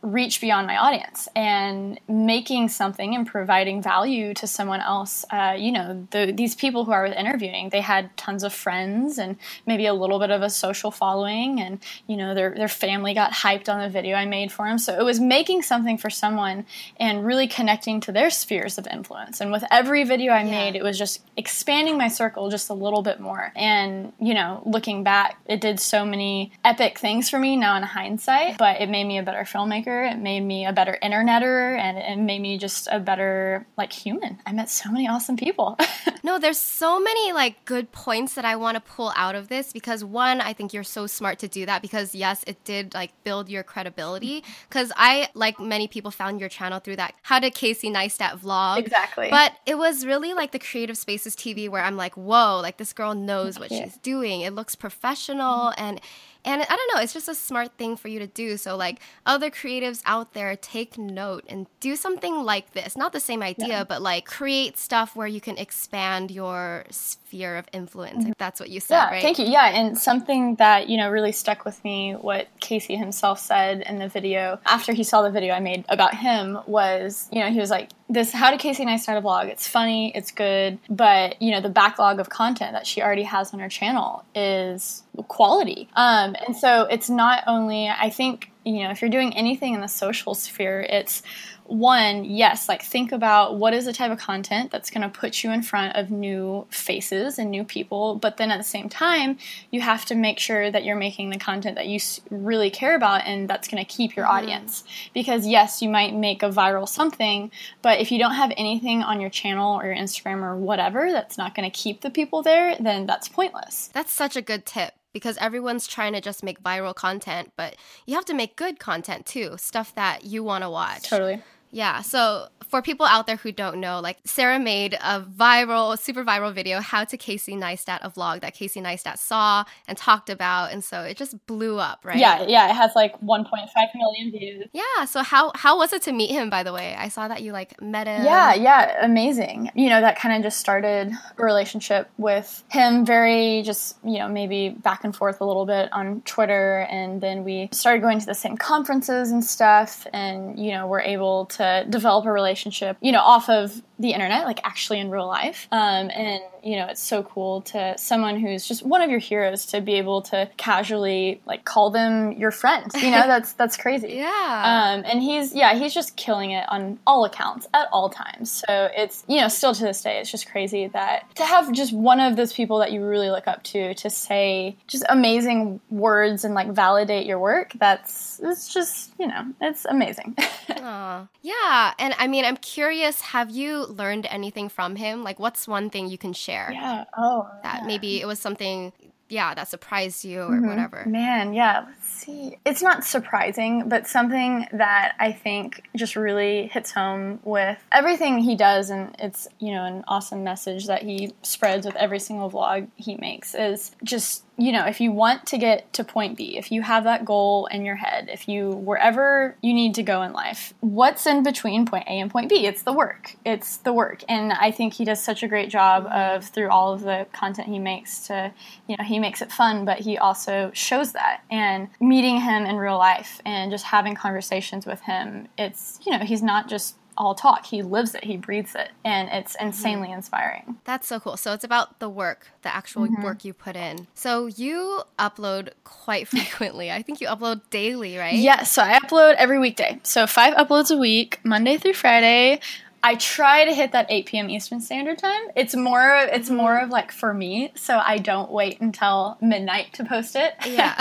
reach 0.06 0.40
beyond 0.40 0.68
my 0.68 0.78
audience 0.78 1.28
and 1.36 2.00
making 2.08 2.70
something 2.70 3.16
and 3.16 3.26
providing 3.26 3.82
value 3.82 4.34
to 4.36 4.46
someone 4.46 4.80
else. 4.80 5.26
Uh, 5.32 5.56
you 5.58 5.72
know, 5.72 6.08
the, 6.12 6.32
these 6.32 6.56
people 6.56 6.86
who 6.86 6.92
I 6.92 7.02
was 7.02 7.14
interviewing, 7.14 7.70
they 7.70 7.82
had 7.82 8.16
tons 8.16 8.44
of 8.44 8.54
friends 8.54 9.18
and 9.18 9.36
maybe 9.66 9.88
a 9.88 9.94
little 9.94 10.20
bit 10.20 10.30
of 10.30 10.44
a 10.44 10.50
social 10.50 10.92
following, 10.92 11.60
and 11.60 11.80
you 12.08 12.18
know, 12.18 12.36
their 12.36 12.54
their 12.56 12.68
family 12.68 13.14
got 13.14 13.32
hyped 13.32 13.68
on 13.68 13.82
the 13.82 13.90
video 13.90 14.16
I 14.16 14.26
made 14.26 14.52
for 14.52 14.68
them. 14.68 14.78
So 14.78 14.98
it 14.98 15.04
was 15.04 15.20
making 15.20 15.64
something 15.64 15.98
for 15.98 16.10
someone 16.10 16.66
and 17.00 17.26
really 17.26 17.48
connecting 17.48 18.00
to 18.02 18.12
their 18.12 18.30
spheres 18.30 18.78
of 18.78 18.88
influence. 18.88 19.42
And 19.42 19.52
with 19.52 19.64
every 19.72 20.04
video 20.04 20.32
I 20.34 20.44
yeah. 20.44 20.52
made, 20.52 20.76
it 20.76 20.84
was 20.84 20.98
just 20.98 21.22
expanding 21.36 21.98
my 21.98 22.10
circle 22.10 22.50
just 22.50 22.70
a 22.70 22.74
little 22.74 23.02
bit 23.02 23.20
more. 23.20 23.52
And 23.56 24.14
you 24.20 24.36
know, 24.36 24.62
looking 24.66 25.04
back, 25.04 25.40
it 25.48 25.62
did 25.62 25.80
so 25.80 26.06
many 26.06 26.52
epic 26.64 27.00
things 27.00 27.30
for 27.30 27.40
me 27.40 27.56
now 27.58 27.76
in 27.76 27.84
hindsight, 27.84 28.58
but 28.60 28.80
it 28.82 28.90
made 28.90 29.06
me 29.06 29.18
a 29.18 29.24
better 29.24 29.44
filmmaker 29.44 29.95
it 30.04 30.18
made 30.18 30.42
me 30.42 30.66
a 30.66 30.74
better 30.74 30.98
interneter 31.02 31.76
and 31.76 31.98
it 31.98 32.24
made 32.24 32.42
me 32.42 32.58
just 32.58 32.88
a 32.92 33.00
better 33.00 33.66
like 33.78 33.94
human. 33.94 34.40
I 34.46 34.54
met 34.54 34.70
so 34.70 34.92
many 34.92 35.08
awesome 35.08 35.38
people. 35.38 35.78
no, 36.24 36.40
there's 36.40 36.58
so 36.58 37.00
many 37.00 37.34
like 37.34 37.64
good 37.66 37.92
points 37.92 38.34
that 38.36 38.46
I 38.46 38.56
want 38.56 38.76
to 38.76 38.82
pull 38.82 39.14
out 39.16 39.36
of 39.36 39.48
this 39.48 39.72
because 39.74 40.04
one, 40.04 40.42
I 40.42 40.54
think 40.54 40.74
you're 40.74 40.84
so 40.84 41.08
smart 41.08 41.40
to 41.40 41.48
do 41.48 41.66
that 41.66 41.82
because 41.82 42.16
yes, 42.16 42.44
it 42.48 42.64
did 42.64 42.94
like 42.94 43.12
build 43.24 43.50
your 43.50 43.64
credibility. 43.64 44.42
Mm-hmm. 44.42 44.52
Because 44.70 44.92
I, 44.96 45.30
like 45.34 45.60
many 45.60 45.88
people, 45.88 46.12
found 46.12 46.40
your 46.40 46.50
channel 46.50 46.80
through 46.80 46.96
that 46.98 47.14
How 47.24 47.40
Did 47.40 47.54
Casey 47.54 47.90
Neistat 47.90 48.40
vlog. 48.40 48.80
Exactly. 48.80 49.30
But 49.30 49.54
it 49.66 49.78
was 49.78 50.06
really 50.06 50.34
like 50.34 50.52
the 50.52 50.60
Creative 50.60 50.98
Spaces 50.98 51.36
TV 51.36 51.70
where 51.70 51.84
I'm 51.84 51.98
like, 51.98 52.16
whoa, 52.16 52.60
like 52.62 52.78
this 52.78 52.94
girl 52.94 53.14
knows 53.14 53.60
what 53.60 53.70
she's 53.70 53.98
doing. 53.98 54.42
It 54.42 54.54
looks 54.54 54.76
professional 54.76 55.72
mm-hmm. 55.72 55.84
and 55.84 56.02
and 56.46 56.62
I 56.62 56.66
don't 56.66 56.96
know, 56.96 57.02
it's 57.02 57.14
just 57.14 57.28
a 57.28 57.36
smart 57.36 57.72
thing 57.78 57.98
for 57.98 58.08
you 58.08 58.20
to 58.20 58.28
do. 58.28 58.58
So, 58.58 58.78
like, 58.78 59.00
other 59.26 59.50
creatives 59.50 60.02
out 60.06 60.34
there, 60.34 60.56
take 60.56 60.98
note 60.98 61.44
and 61.50 61.68
do 61.80 61.96
something 61.96 62.44
like 62.44 62.74
this. 62.74 62.96
Not 62.96 63.14
the 63.14 63.20
same 63.20 63.42
idea, 63.42 63.68
yeah. 63.68 63.84
but 63.84 64.02
like 64.02 64.26
create 64.26 64.78
stuff 64.78 65.16
where 65.16 65.28
you 65.28 65.42
can 65.42 65.58
expand 65.58 66.32
your 66.32 66.86
sphere 66.92 67.58
of 67.58 67.66
influence. 67.74 68.20
Mm-hmm. 68.20 68.28
Like, 68.28 68.38
that's 68.38 68.60
what 68.60 68.70
you 68.70 68.80
said, 68.80 68.96
yeah, 68.96 69.10
right? 69.10 69.22
Thank 69.22 69.40
you. 69.40 69.46
Yeah. 69.46 69.68
And 69.68 69.98
something 69.98 70.56
that, 70.56 70.88
you 70.88 70.98
know, 70.98 71.10
really 71.10 71.32
stuck 71.32 71.66
with 71.66 71.84
me, 71.84 72.14
what 72.14 72.48
Casey 72.60 72.96
himself 72.96 73.40
said 73.40 73.82
in 73.82 74.00
the 74.00 74.08
video 74.08 74.60
after 74.66 74.94
he 74.94 75.04
saw 75.04 75.24
the 75.24 75.32
video 75.32 75.54
I 75.54 75.60
made 75.60 75.86
about 75.90 76.16
him 76.16 76.60
was, 76.68 77.28
you 77.32 77.40
know, 77.40 77.52
he 77.52 77.60
was 77.60 77.70
like, 77.70 77.90
this 78.08 78.32
how 78.32 78.52
did 78.52 78.60
casey 78.60 78.84
and 78.84 78.90
i 78.90 78.98
start 78.98 79.18
a 79.18 79.22
blog? 79.22 79.48
It's 79.48 79.68
funny 79.68 80.12
it's 80.16 80.32
good 80.32 80.78
but 80.90 81.42
you 81.42 81.52
know 81.52 81.62
the 81.62 81.70
backlog 81.70 82.20
of 82.20 82.30
content 82.30 82.74
that 82.74 82.86
she 82.86 83.02
already 83.02 83.24
has 83.24 83.54
on 83.54 83.60
her 83.60 83.70
channel 83.70 84.24
is 84.36 85.04
quality. 85.28 85.90
Um, 85.96 86.36
and 86.46 86.56
so 86.56 86.84
it's 86.84 87.10
not 87.10 87.44
only 87.48 87.88
i 87.88 88.10
think 88.10 88.52
you 88.66 88.84
know, 88.84 88.90
if 88.90 89.02
you're 89.02 89.12
doing 89.12 89.36
anything 89.36 89.76
in 89.76 89.82
the 89.82 89.88
social 89.88 90.34
sphere, 90.34 90.82
it's 90.82 91.22
one, 91.66 92.26
yes, 92.26 92.70
like 92.70 92.84
think 92.84 93.12
about 93.12 93.58
what 93.58 93.74
is 93.74 93.86
the 93.86 93.94
type 93.94 94.12
of 94.12 94.20
content 94.20 94.72
that's 94.72 94.90
going 94.90 95.02
to 95.02 95.20
put 95.20 95.44
you 95.44 95.52
in 95.52 95.64
front 95.64 95.96
of 95.96 96.12
new 96.12 96.68
faces 96.70 97.40
and 97.40 97.50
new 97.50 97.64
people. 97.64 98.16
But 98.16 98.38
then 98.38 98.52
at 98.52 98.58
the 98.58 98.64
same 98.64 98.90
time, 98.90 99.38
you 99.72 99.82
have 99.82 100.06
to 100.06 100.16
make 100.16 100.40
sure 100.40 100.70
that 100.70 100.84
you're 100.84 100.96
making 100.96 101.30
the 101.30 101.40
content 101.40 101.76
that 101.76 101.88
you 101.88 102.00
really 102.30 102.70
care 102.70 102.96
about 102.96 103.26
and 103.26 103.48
that's 103.48 103.68
going 103.68 103.84
to 103.84 103.90
keep 103.90 104.16
your 104.16 104.26
mm-hmm. 104.26 104.36
audience. 104.36 104.84
Because 105.14 105.48
yes, 105.48 105.82
you 105.82 105.90
might 105.90 106.14
make 106.14 106.44
a 106.44 106.50
viral 106.50 106.88
something, 106.88 107.52
but 107.82 108.00
if 108.00 108.12
you 108.12 108.20
don't 108.20 108.36
have 108.36 108.54
anything 108.58 109.02
on 109.02 109.22
your 109.22 109.30
channel 109.30 109.80
or 109.80 109.86
your 109.86 109.96
Instagram 109.96 110.42
or 110.42 110.56
whatever 110.56 111.12
that's 111.12 111.38
not 111.38 111.56
going 111.56 111.70
to 111.70 111.76
keep 111.76 112.02
the 112.02 112.10
people 112.10 112.44
there, 112.44 112.76
then 112.80 113.06
that's 113.06 113.28
pointless. 113.28 113.90
That's 113.94 114.14
such 114.14 114.36
a 114.36 114.42
good 114.42 114.66
tip 114.66 114.94
because 115.16 115.38
everyone's 115.38 115.88
trying 115.88 116.12
to 116.12 116.20
just 116.20 116.44
make 116.44 116.62
viral 116.62 116.94
content, 116.94 117.54
but 117.56 117.78
you 118.06 118.16
have 118.16 118.26
to 118.26 118.34
make 118.34 118.58
good 118.58 118.80
content 118.80 119.26
too, 119.26 119.56
stuff 119.58 119.96
that 119.96 120.26
you 120.26 120.44
want 120.44 120.62
to 120.62 120.70
watch. 120.70 121.04
Totally. 121.04 121.42
Yeah. 121.76 122.04
So 122.04 122.48
for 122.70 122.82
people 122.82 123.06
out 123.06 123.28
there 123.28 123.36
who 123.36 123.52
don't 123.52 123.82
know, 123.82 124.00
like 124.00 124.18
Sara 124.24 124.60
made 124.60 124.94
a 124.94 125.22
viral, 125.22 126.00
super 126.00 126.24
viral 126.24 126.54
video, 126.54 126.80
How 126.80 127.04
to 127.04 127.18
Casey 127.18 127.54
Neistat, 127.54 128.00
a 128.02 128.10
vlog 128.10 128.42
that 128.42 128.54
Casey 128.54 128.80
Neistat 128.80 129.18
saw 129.18 129.66
and 129.86 129.98
talked 129.98 130.30
about. 130.30 130.72
And 130.72 130.82
so 130.82 131.02
it 131.02 131.18
just 131.18 131.46
blew 131.48 131.78
up, 131.78 132.06
right? 132.06 132.18
Yeah. 132.18 132.46
Yeah. 132.48 132.70
It 132.70 132.76
has 132.76 132.92
like 132.96 133.20
1.5 133.20 133.68
million 133.94 134.32
views. 134.32 134.68
Yeah. 134.72 135.04
So 135.06 135.22
how, 135.22 135.52
how 135.54 135.78
was 135.78 135.92
it 135.92 136.02
to 136.04 136.14
meet 136.14 136.32
him, 136.32 136.50
by 136.50 136.64
the 136.64 136.72
way? 136.72 136.96
I 136.98 137.10
saw 137.10 137.28
that 137.28 137.44
you 137.44 137.52
like 137.52 137.82
met 137.82 138.08
him. 138.08 138.24
Yeah. 138.24 138.54
Yeah. 138.54 139.06
Amazing. 139.06 139.72
You 139.76 139.90
know, 139.90 140.00
that 140.00 140.18
kind 140.18 140.34
of 140.34 140.42
just 140.42 140.60
started 140.60 141.12
a 141.38 141.44
relationship 141.44 142.10
with 142.18 142.64
him, 142.72 143.06
very 143.06 143.64
just, 143.64 143.98
you 144.02 144.20
know, 144.20 144.30
maybe 144.30 144.70
back 144.70 145.04
and 145.04 145.14
forth 145.14 145.42
a 145.42 145.46
little 145.46 145.66
bit 145.66 145.92
on 145.92 146.22
Twitter. 146.22 146.88
And 146.90 147.20
then 147.20 147.44
we 147.44 147.68
started 147.74 148.02
going 148.02 148.22
to 148.22 148.26
the 148.26 148.34
same 148.34 148.56
conferences 148.56 149.32
and 149.32 149.44
stuff. 149.44 150.08
And, 150.14 150.58
you 150.58 150.72
know, 150.72 150.88
we're 150.88 151.02
able 151.02 151.48
to 151.48 151.65
develop 151.90 152.26
a 152.26 152.32
relationship, 152.32 152.98
you 153.02 153.12
know, 153.12 153.22
off 153.22 153.50
of 153.50 153.82
the 153.98 154.12
internet, 154.12 154.46
like 154.46 154.60
actually 154.66 155.00
in 155.00 155.10
real 155.10 155.28
life. 155.28 155.68
Um, 155.72 156.10
and, 156.14 156.42
you 156.64 156.76
know, 156.76 156.88
it's 156.88 157.02
so 157.02 157.24
cool 157.24 157.62
to 157.62 157.98
someone 157.98 158.38
who's 158.40 158.68
just 158.68 158.86
one 158.86 159.02
of 159.02 159.10
your 159.10 159.20
heroes 159.20 159.66
to 159.68 159.80
be 159.80 159.94
able 159.94 160.22
to 160.24 160.50
casually 160.58 161.42
like 161.46 161.64
call 161.64 161.92
them 161.92 162.34
your 162.34 162.52
friend. 162.52 162.92
You 162.94 163.12
know, 163.12 163.22
that's 163.28 163.54
that's 163.54 163.78
crazy. 163.78 164.14
yeah. 164.14 164.96
Um, 164.96 165.04
and 165.06 165.22
he's 165.22 165.54
yeah, 165.54 165.76
he's 165.76 165.94
just 165.94 166.18
killing 166.18 166.52
it 166.52 166.66
on 166.70 167.00
all 167.08 167.24
accounts 167.24 167.68
at 167.74 167.88
all 167.94 168.10
times. 168.10 168.52
So 168.52 168.90
it's 168.96 169.24
you 169.28 169.40
know, 169.40 169.48
still 169.48 169.74
to 169.74 169.84
this 169.84 170.02
day, 170.02 170.20
it's 170.20 170.32
just 170.32 170.50
crazy 170.50 170.88
that 170.88 171.34
to 171.36 171.46
have 171.46 171.72
just 171.72 171.94
one 171.94 172.20
of 172.20 172.36
those 172.36 172.52
people 172.52 172.80
that 172.80 172.92
you 172.92 173.06
really 173.06 173.30
look 173.30 173.48
up 173.48 173.64
to 173.64 173.94
to 173.94 174.10
say 174.10 174.76
just 174.88 175.06
amazing 175.10 175.80
words 175.90 176.44
and 176.44 176.54
like 176.54 176.70
validate 176.70 177.26
your 177.26 177.40
work, 177.40 177.72
that's 177.80 178.40
it's 178.44 178.74
just, 178.74 179.14
you 179.20 179.28
know, 179.28 179.54
it's 179.62 179.86
amazing. 179.86 180.36
Aww. 180.70 181.28
Yeah. 181.46 181.94
And 182.00 182.16
I 182.18 182.28
mean 182.28 182.44
I'm 182.44 182.58
curious, 182.58 183.22
have 183.22 183.52
you 183.52 183.86
learned 183.86 184.26
anything 184.32 184.68
from 184.68 184.96
him? 184.96 185.24
Like, 185.24 185.40
what's 185.40 185.68
one 185.68 185.92
thing 185.92 186.10
you 186.10 186.18
can 186.18 186.34
share? 186.34 186.72
Yeah. 186.74 187.06
Oh. 187.16 187.48
That 187.62 187.82
yeah. 187.82 187.88
maybe 187.88 188.20
it 188.20 188.26
was 188.26 188.40
something, 188.40 188.92
yeah, 189.30 189.54
that 189.54 189.68
surprised 189.68 190.26
you 190.26 190.42
or 190.42 190.50
mm-hmm. 190.50 190.68
whatever. 190.68 191.04
Man, 191.06 191.54
yeah. 191.54 191.86
Let's 191.88 192.08
see. 192.08 192.58
It's 192.66 192.82
not 192.82 193.04
surprising, 193.04 193.90
but 193.90 194.08
something 194.08 194.66
that 194.72 195.14
I 195.20 195.34
think 195.34 195.88
just 195.96 196.16
really 196.16 196.68
hits 196.68 196.92
home 196.92 197.40
with 197.44 197.78
everything 197.92 198.40
he 198.40 198.56
does, 198.56 198.90
and 198.90 199.16
it's, 199.20 199.48
you 199.60 199.72
know, 199.72 199.84
an 199.84 200.04
awesome 200.08 200.44
message 200.44 200.88
that 200.88 201.04
he 201.04 201.34
spreads 201.44 201.86
with 201.86 201.96
every 201.96 202.20
single 202.20 202.50
vlog 202.50 202.88
he 202.96 203.18
makes 203.18 203.54
is 203.54 203.92
just 204.04 204.45
you 204.58 204.72
know, 204.72 204.86
if 204.86 205.02
you 205.02 205.12
want 205.12 205.46
to 205.48 205.58
get 205.58 205.92
to 205.94 206.04
point 206.04 206.38
B, 206.38 206.58
if 206.58 206.72
you 206.72 206.82
have 206.82 207.04
that 207.04 207.26
goal 207.26 207.66
in 207.68 207.84
your 207.84 207.96
head, 207.96 208.30
if 208.32 208.48
you 208.48 208.72
wherever 208.72 209.56
you 209.62 209.74
need 209.74 209.96
to 209.96 210.04
go 210.04 210.22
in 210.22 210.32
life, 210.32 210.74
what's 210.80 211.26
in 211.26 211.44
between 211.44 211.86
point 211.86 212.08
A 212.08 212.12
and 212.12 212.32
point 212.32 212.50
B? 212.50 212.66
It's 212.66 212.84
the 212.84 212.94
work. 212.94 213.36
It's 213.46 213.78
the 213.78 213.92
work. 213.92 214.24
And 214.30 214.54
I 214.54 214.72
think 214.72 214.94
he 214.94 215.04
does 215.04 215.22
such 215.22 215.44
a 215.44 215.48
great 215.48 215.70
job 215.70 216.06
of 216.08 216.46
through 216.46 216.70
all 216.70 216.94
of 216.94 217.02
the 217.02 217.28
content 217.34 217.68
he 217.68 217.80
makes 217.80 218.28
to, 218.28 218.54
you 218.88 218.96
know, 218.98 219.04
he 219.04 219.20
makes 219.20 219.42
it 219.42 219.52
fun, 219.52 219.84
but 219.84 220.00
he 220.00 220.18
also 220.18 220.72
shows 220.74 221.12
that. 221.14 221.42
And 221.52 221.90
meeting 222.00 222.40
him 222.40 222.66
in 222.66 222.78
real 222.78 222.98
life 222.98 223.42
and 223.46 223.72
just 223.72 223.86
having 223.86 224.16
conversations 224.16 224.86
with 224.86 225.02
him, 225.02 225.50
it's, 225.58 226.00
you 226.06 226.18
know, 226.18 226.24
he's 226.24 226.42
not 226.42 226.70
just 226.70 226.96
all 227.18 227.36
talk. 227.36 227.66
He 227.66 227.82
lives 227.82 228.16
it, 228.16 228.24
he 228.24 228.38
breathes 228.38 228.76
it, 228.76 228.90
and 229.04 229.30
it's 229.30 229.56
mm-hmm. 229.56 229.68
insanely 229.68 230.08
mm-hmm. 230.08 230.18
inspiring. 230.18 230.78
That's 230.84 231.08
so 231.08 231.20
cool. 231.20 231.38
So 231.38 231.54
it's 231.54 231.64
about 231.64 232.00
the 232.00 232.10
work, 232.10 232.48
the 232.62 232.74
actual 232.74 233.04
mm-hmm. 233.04 233.24
work 233.24 233.46
you 233.46 233.54
put 233.54 233.76
in. 233.76 234.08
So 234.14 234.48
you 234.48 235.02
upload 235.18 235.70
quite 235.84 236.28
frequently. 236.28 236.92
I 236.92 237.02
think 237.02 237.22
you 237.22 237.28
upload 237.28 237.62
daily, 237.70 238.18
right? 238.18 238.36
Yes. 238.36 238.44
Yeah, 238.44 238.64
so 238.64 238.82
I 238.84 239.00
upload 239.00 239.36
every 239.36 239.60
weekday. 239.60 240.00
So 240.04 240.28
five 240.28 240.54
uploads 240.56 240.92
a 240.92 240.98
week, 240.98 241.40
Monday 241.44 241.78
through 241.78 241.94
Friday. 241.94 242.60
I 243.06 243.14
try 243.14 243.66
to 243.66 243.72
hit 243.72 243.92
that 243.92 244.08
8 244.10 244.26
p.m. 244.26 244.50
Eastern 244.50 244.82
Standard 244.82 245.20
Time. 245.20 245.44
It's 245.56 245.76
more 245.76 246.16
it's 246.24 246.48
mm-hmm. 246.48 246.58
more 246.58 246.80
of 246.80 246.90
like 246.90 247.12
for 247.12 247.36
me, 247.36 247.72
so 247.76 248.02
I 248.04 248.18
don't 248.18 248.50
wait 248.50 248.82
until 248.82 249.38
midnight 249.42 249.94
to 249.94 250.06
post 250.06 250.36
it. 250.36 250.56
Yeah. 250.66 250.96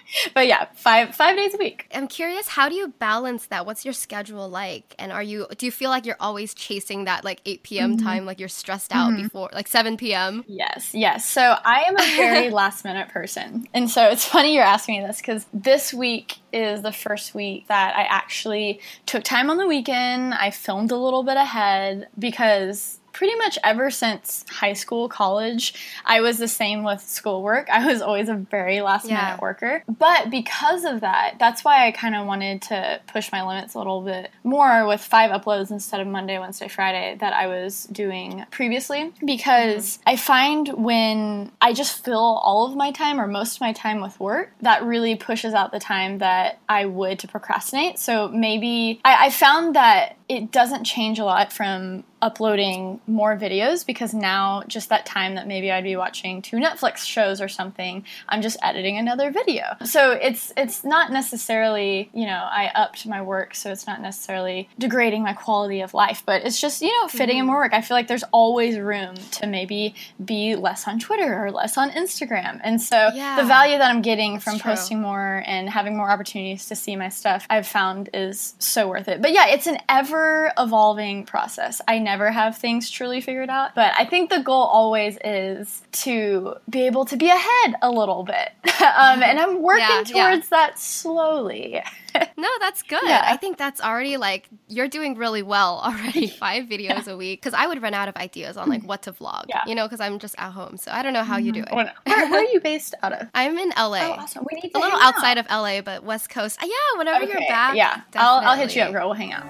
but 0.34 0.46
yeah, 0.46 0.68
five 0.76 1.16
five 1.16 1.36
days 1.36 1.52
a 1.52 1.56
week. 1.56 1.88
I'm 1.92 2.06
curious, 2.06 2.46
how 2.46 2.68
do 2.68 2.76
you 2.76 2.94
balance 3.00 3.46
that? 3.48 3.66
What's 3.66 3.84
your 3.84 3.92
schedule 3.92 4.48
like? 4.48 4.94
And 5.00 5.10
are 5.10 5.22
you 5.22 5.48
do 5.58 5.66
you 5.66 5.72
feel 5.72 5.90
like 5.90 6.06
you're 6.06 6.14
always 6.20 6.54
chasing 6.54 7.06
that 7.06 7.24
like 7.24 7.40
8 7.44 7.64
p.m. 7.64 7.96
Mm-hmm. 7.96 8.06
time, 8.06 8.24
like 8.24 8.38
you're 8.38 8.48
stressed 8.48 8.94
out 8.94 9.10
mm-hmm. 9.10 9.24
before 9.24 9.50
like 9.52 9.66
7 9.66 9.96
p.m.? 9.96 10.44
Yes, 10.46 10.94
yes. 10.94 11.28
So 11.28 11.42
I 11.42 11.86
am 11.88 11.96
a 11.96 12.16
very 12.16 12.50
last 12.62 12.84
minute 12.84 13.08
person, 13.08 13.66
and 13.74 13.90
so 13.90 14.06
it's 14.10 14.24
funny 14.24 14.54
you're 14.54 14.62
asking 14.62 15.00
me 15.00 15.06
this 15.08 15.16
because 15.16 15.44
this 15.52 15.92
week 15.92 16.36
is 16.52 16.82
the 16.82 16.92
first 16.92 17.34
week 17.34 17.66
that 17.66 17.96
I 17.96 18.04
actually 18.04 18.80
took 19.06 19.24
time 19.24 19.50
on 19.50 19.56
the 19.56 19.66
weekend. 19.66 20.34
I 20.34 20.50
filmed 20.50 20.92
a 20.92 20.96
little 20.96 21.15
bit 21.22 21.36
ahead 21.36 22.08
because 22.18 23.00
pretty 23.16 23.34
much 23.36 23.58
ever 23.64 23.90
since 23.90 24.44
high 24.50 24.74
school, 24.74 25.08
college, 25.08 25.72
I 26.04 26.20
was 26.20 26.36
the 26.36 26.46
same 26.46 26.84
with 26.84 27.00
schoolwork. 27.00 27.70
I 27.70 27.86
was 27.86 28.02
always 28.02 28.28
a 28.28 28.34
very 28.34 28.82
last 28.82 29.06
minute 29.06 29.40
worker. 29.40 29.82
But 29.88 30.28
because 30.28 30.84
of 30.84 31.00
that, 31.00 31.36
that's 31.38 31.64
why 31.64 31.86
I 31.86 31.92
kind 31.92 32.14
of 32.14 32.26
wanted 32.26 32.60
to 32.62 33.00
push 33.06 33.32
my 33.32 33.42
limits 33.42 33.72
a 33.72 33.78
little 33.78 34.02
bit 34.02 34.30
more 34.44 34.86
with 34.86 35.00
five 35.00 35.30
uploads 35.30 35.70
instead 35.70 36.02
of 36.02 36.06
Monday, 36.06 36.38
Wednesday, 36.38 36.68
Friday 36.68 37.16
that 37.20 37.32
I 37.32 37.46
was 37.46 37.84
doing 37.84 38.44
previously. 38.50 39.14
Because 39.24 39.96
mm-hmm. 39.96 40.10
I 40.10 40.16
find 40.16 40.68
when 40.74 41.52
I 41.62 41.72
just 41.72 42.04
fill 42.04 42.18
all 42.18 42.66
of 42.66 42.76
my 42.76 42.92
time 42.92 43.18
or 43.18 43.26
most 43.26 43.56
of 43.56 43.60
my 43.62 43.72
time 43.72 44.02
with 44.02 44.20
work, 44.20 44.52
that 44.60 44.84
really 44.84 45.16
pushes 45.16 45.54
out 45.54 45.72
the 45.72 45.80
time 45.80 46.18
that 46.18 46.58
I 46.68 46.84
would 46.84 47.20
to 47.20 47.28
procrastinate. 47.28 47.98
So 47.98 48.28
maybe 48.28 49.00
I, 49.06 49.26
I 49.26 49.30
found 49.30 49.74
that 49.74 50.16
it 50.28 50.50
doesn't 50.50 50.84
change 50.84 51.18
a 51.18 51.24
lot 51.24 51.52
from 51.52 52.04
uploading 52.26 53.00
more 53.06 53.36
videos 53.36 53.86
because 53.86 54.12
now 54.12 54.64
just 54.66 54.88
that 54.88 55.06
time 55.06 55.36
that 55.36 55.46
maybe 55.46 55.70
I'd 55.70 55.84
be 55.84 55.94
watching 55.94 56.42
two 56.42 56.56
Netflix 56.56 57.06
shows 57.06 57.40
or 57.40 57.46
something, 57.46 58.04
I'm 58.28 58.42
just 58.42 58.56
editing 58.64 58.98
another 58.98 59.30
video. 59.30 59.76
So 59.84 60.10
it's 60.10 60.52
it's 60.56 60.82
not 60.82 61.12
necessarily, 61.12 62.10
you 62.12 62.26
know, 62.26 62.42
I 62.50 62.72
upped 62.74 63.06
my 63.06 63.22
work, 63.22 63.54
so 63.54 63.70
it's 63.70 63.86
not 63.86 64.00
necessarily 64.00 64.68
degrading 64.76 65.22
my 65.22 65.34
quality 65.34 65.82
of 65.82 65.94
life, 65.94 66.24
but 66.26 66.42
it's 66.44 66.60
just, 66.60 66.82
you 66.82 66.88
know, 66.88 67.06
fitting 67.06 67.36
mm-hmm. 67.36 67.40
in 67.40 67.46
more 67.46 67.58
work. 67.58 67.72
I 67.72 67.80
feel 67.80 67.96
like 67.96 68.08
there's 68.08 68.24
always 68.32 68.76
room 68.76 69.14
to 69.32 69.46
maybe 69.46 69.94
be 70.22 70.56
less 70.56 70.88
on 70.88 70.98
Twitter 70.98 71.44
or 71.44 71.52
less 71.52 71.78
on 71.78 71.90
Instagram. 71.90 72.60
And 72.64 72.82
so 72.82 73.10
yeah, 73.14 73.36
the 73.40 73.46
value 73.46 73.78
that 73.78 73.88
I'm 73.88 74.02
getting 74.02 74.40
from 74.40 74.58
true. 74.58 74.72
posting 74.72 75.00
more 75.00 75.44
and 75.46 75.70
having 75.70 75.96
more 75.96 76.10
opportunities 76.10 76.66
to 76.66 76.74
see 76.74 76.96
my 76.96 77.08
stuff, 77.08 77.46
I've 77.48 77.68
found 77.68 78.10
is 78.12 78.56
so 78.58 78.88
worth 78.88 79.06
it. 79.06 79.22
But 79.22 79.32
yeah, 79.32 79.46
it's 79.48 79.68
an 79.68 79.78
ever 79.88 80.52
evolving 80.58 81.24
process. 81.24 81.80
I 81.86 82.00
never 82.16 82.30
have 82.30 82.56
things 82.56 82.88
truly 82.88 83.20
figured 83.20 83.50
out. 83.50 83.74
But 83.74 83.92
I 83.98 84.06
think 84.06 84.30
the 84.30 84.40
goal 84.40 84.62
always 84.62 85.18
is 85.22 85.82
to 86.04 86.54
be 86.68 86.86
able 86.86 87.04
to 87.04 87.16
be 87.16 87.28
ahead 87.28 87.74
a 87.82 87.90
little 87.90 88.22
bit. 88.22 88.52
um, 88.80 89.22
and 89.22 89.38
I'm 89.38 89.60
working 89.60 89.84
yeah, 89.86 90.30
towards 90.30 90.46
yeah. 90.46 90.50
that 90.50 90.78
slowly. 90.78 91.82
no, 92.36 92.48
that's 92.60 92.82
good. 92.82 93.02
Yeah. 93.04 93.22
I 93.24 93.36
think 93.36 93.58
that's 93.58 93.80
already 93.80 94.16
like 94.16 94.48
you're 94.68 94.88
doing 94.88 95.16
really 95.16 95.42
well 95.42 95.80
already. 95.84 96.26
Five 96.46 96.64
videos 96.64 97.06
yeah. 97.06 97.12
a 97.12 97.16
week 97.16 97.40
because 97.40 97.54
I 97.54 97.66
would 97.66 97.82
run 97.82 97.94
out 97.94 98.08
of 98.08 98.16
ideas 98.16 98.56
on 98.56 98.68
like 98.68 98.82
what 98.82 99.02
to 99.02 99.12
vlog. 99.12 99.44
Yeah. 99.48 99.62
You 99.66 99.74
know, 99.74 99.86
because 99.86 100.00
I'm 100.00 100.18
just 100.18 100.34
at 100.38 100.50
home, 100.50 100.76
so 100.76 100.90
I 100.90 101.02
don't 101.02 101.12
know 101.12 101.24
how 101.24 101.36
you 101.36 101.52
do 101.52 101.62
it. 101.62 101.72
Where, 101.72 101.92
where, 102.04 102.34
are 102.34 102.44
you 102.44 102.60
based 102.60 102.94
out 103.02 103.12
of? 103.12 103.28
I'm 103.34 103.58
in 103.58 103.70
LA. 103.70 103.98
Oh, 104.02 104.12
awesome. 104.12 104.46
We 104.50 104.60
need 104.60 104.72
a 104.74 104.78
little 104.78 104.98
outside 104.98 105.38
of 105.38 105.46
LA, 105.50 105.80
but 105.80 106.04
West 106.04 106.30
Coast. 106.30 106.62
Uh, 106.62 106.66
yeah, 106.66 106.98
whenever 106.98 107.24
okay. 107.24 107.32
you're 107.32 107.48
back. 107.48 107.76
Yeah, 107.76 108.02
I'll, 108.14 108.46
I'll 108.46 108.56
hit 108.56 108.74
you 108.74 108.82
up, 108.82 108.92
girl. 108.92 109.08
We'll 109.08 109.14
hang 109.14 109.32
out. 109.32 109.44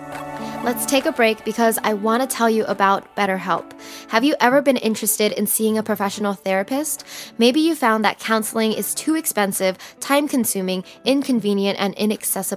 Let's 0.64 0.86
take 0.86 1.06
a 1.06 1.12
break 1.12 1.44
because 1.44 1.78
I 1.84 1.94
want 1.94 2.22
to 2.22 2.28
tell 2.28 2.50
you 2.50 2.64
about 2.64 3.14
BetterHelp. 3.14 3.72
Have 4.08 4.24
you 4.24 4.34
ever 4.40 4.62
been 4.62 4.76
interested 4.76 5.32
in 5.32 5.46
seeing 5.46 5.78
a 5.78 5.82
professional 5.82 6.32
therapist? 6.32 7.04
Maybe 7.38 7.60
you 7.60 7.74
found 7.74 8.04
that 8.04 8.18
counseling 8.18 8.72
is 8.72 8.94
too 8.94 9.14
expensive, 9.14 9.78
time 10.00 10.26
consuming, 10.26 10.84
inconvenient, 11.04 11.78
and 11.78 11.94
inaccessible. 11.94 12.55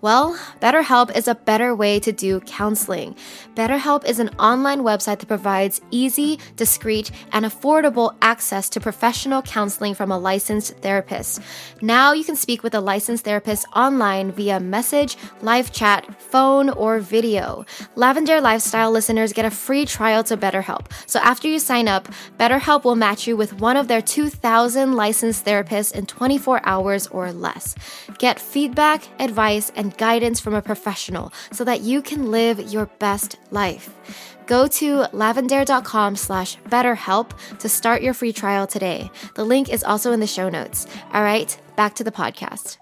Well, 0.00 0.38
BetterHelp 0.60 1.16
is 1.16 1.28
a 1.28 1.34
better 1.34 1.74
way 1.74 2.00
to 2.00 2.12
do 2.12 2.40
counseling. 2.40 3.16
BetterHelp 3.54 4.04
is 4.04 4.18
an 4.18 4.30
online 4.38 4.80
website 4.80 5.18
that 5.20 5.26
provides 5.26 5.80
easy, 5.90 6.38
discreet, 6.56 7.10
and 7.32 7.44
affordable 7.44 8.14
access 8.22 8.68
to 8.70 8.80
professional 8.80 9.42
counseling 9.42 9.94
from 9.94 10.10
a 10.10 10.18
licensed 10.18 10.76
therapist. 10.78 11.40
Now 11.80 12.12
you 12.12 12.24
can 12.24 12.36
speak 12.36 12.62
with 12.62 12.74
a 12.74 12.80
licensed 12.80 13.24
therapist 13.24 13.66
online 13.74 14.32
via 14.32 14.60
message, 14.60 15.16
live 15.42 15.72
chat, 15.72 16.20
phone, 16.20 16.70
or 16.70 17.00
video. 17.00 17.64
Lavendaire 17.96 18.42
Lifestyle 18.42 18.90
listeners 18.90 19.32
get 19.32 19.44
a 19.44 19.50
free 19.50 19.84
trial 19.84 20.24
to 20.24 20.36
BetterHelp. 20.36 20.86
So 21.06 21.18
after 21.20 21.48
you 21.48 21.58
sign 21.58 21.88
up, 21.88 22.08
BetterHelp 22.38 22.84
will 22.84 22.96
match 22.96 23.26
you 23.26 23.36
with 23.36 23.60
one 23.60 23.76
of 23.76 23.88
their 23.88 24.02
2,000 24.02 24.94
licensed 24.94 25.44
therapists 25.44 25.94
in 25.94 26.06
24 26.06 26.60
hours 26.64 27.06
or 27.08 27.32
less. 27.32 27.74
Get 28.18 28.40
feedback, 28.40 29.02
advice, 29.28 29.70
and 29.76 29.96
guidance 29.96 30.40
from 30.40 30.54
a 30.54 30.62
professional 30.62 31.32
so 31.52 31.64
that 31.64 31.82
you 31.82 32.02
can 32.02 32.30
live 32.30 32.72
your 32.72 32.86
best 32.98 33.36
life. 33.50 33.94
Go 34.46 34.66
to 34.66 35.02
lavendaire.com 35.12 36.16
slash 36.16 36.56
betterhelp 36.70 37.32
to 37.58 37.68
start 37.68 38.02
your 38.02 38.14
free 38.14 38.32
trial 38.32 38.66
today. 38.66 39.10
The 39.34 39.44
link 39.44 39.68
is 39.68 39.84
also 39.84 40.12
in 40.12 40.20
the 40.20 40.26
show 40.26 40.48
notes. 40.48 40.86
All 41.12 41.22
right, 41.22 41.56
back 41.76 41.94
to 41.96 42.04
the 42.04 42.10
podcast. 42.10 42.78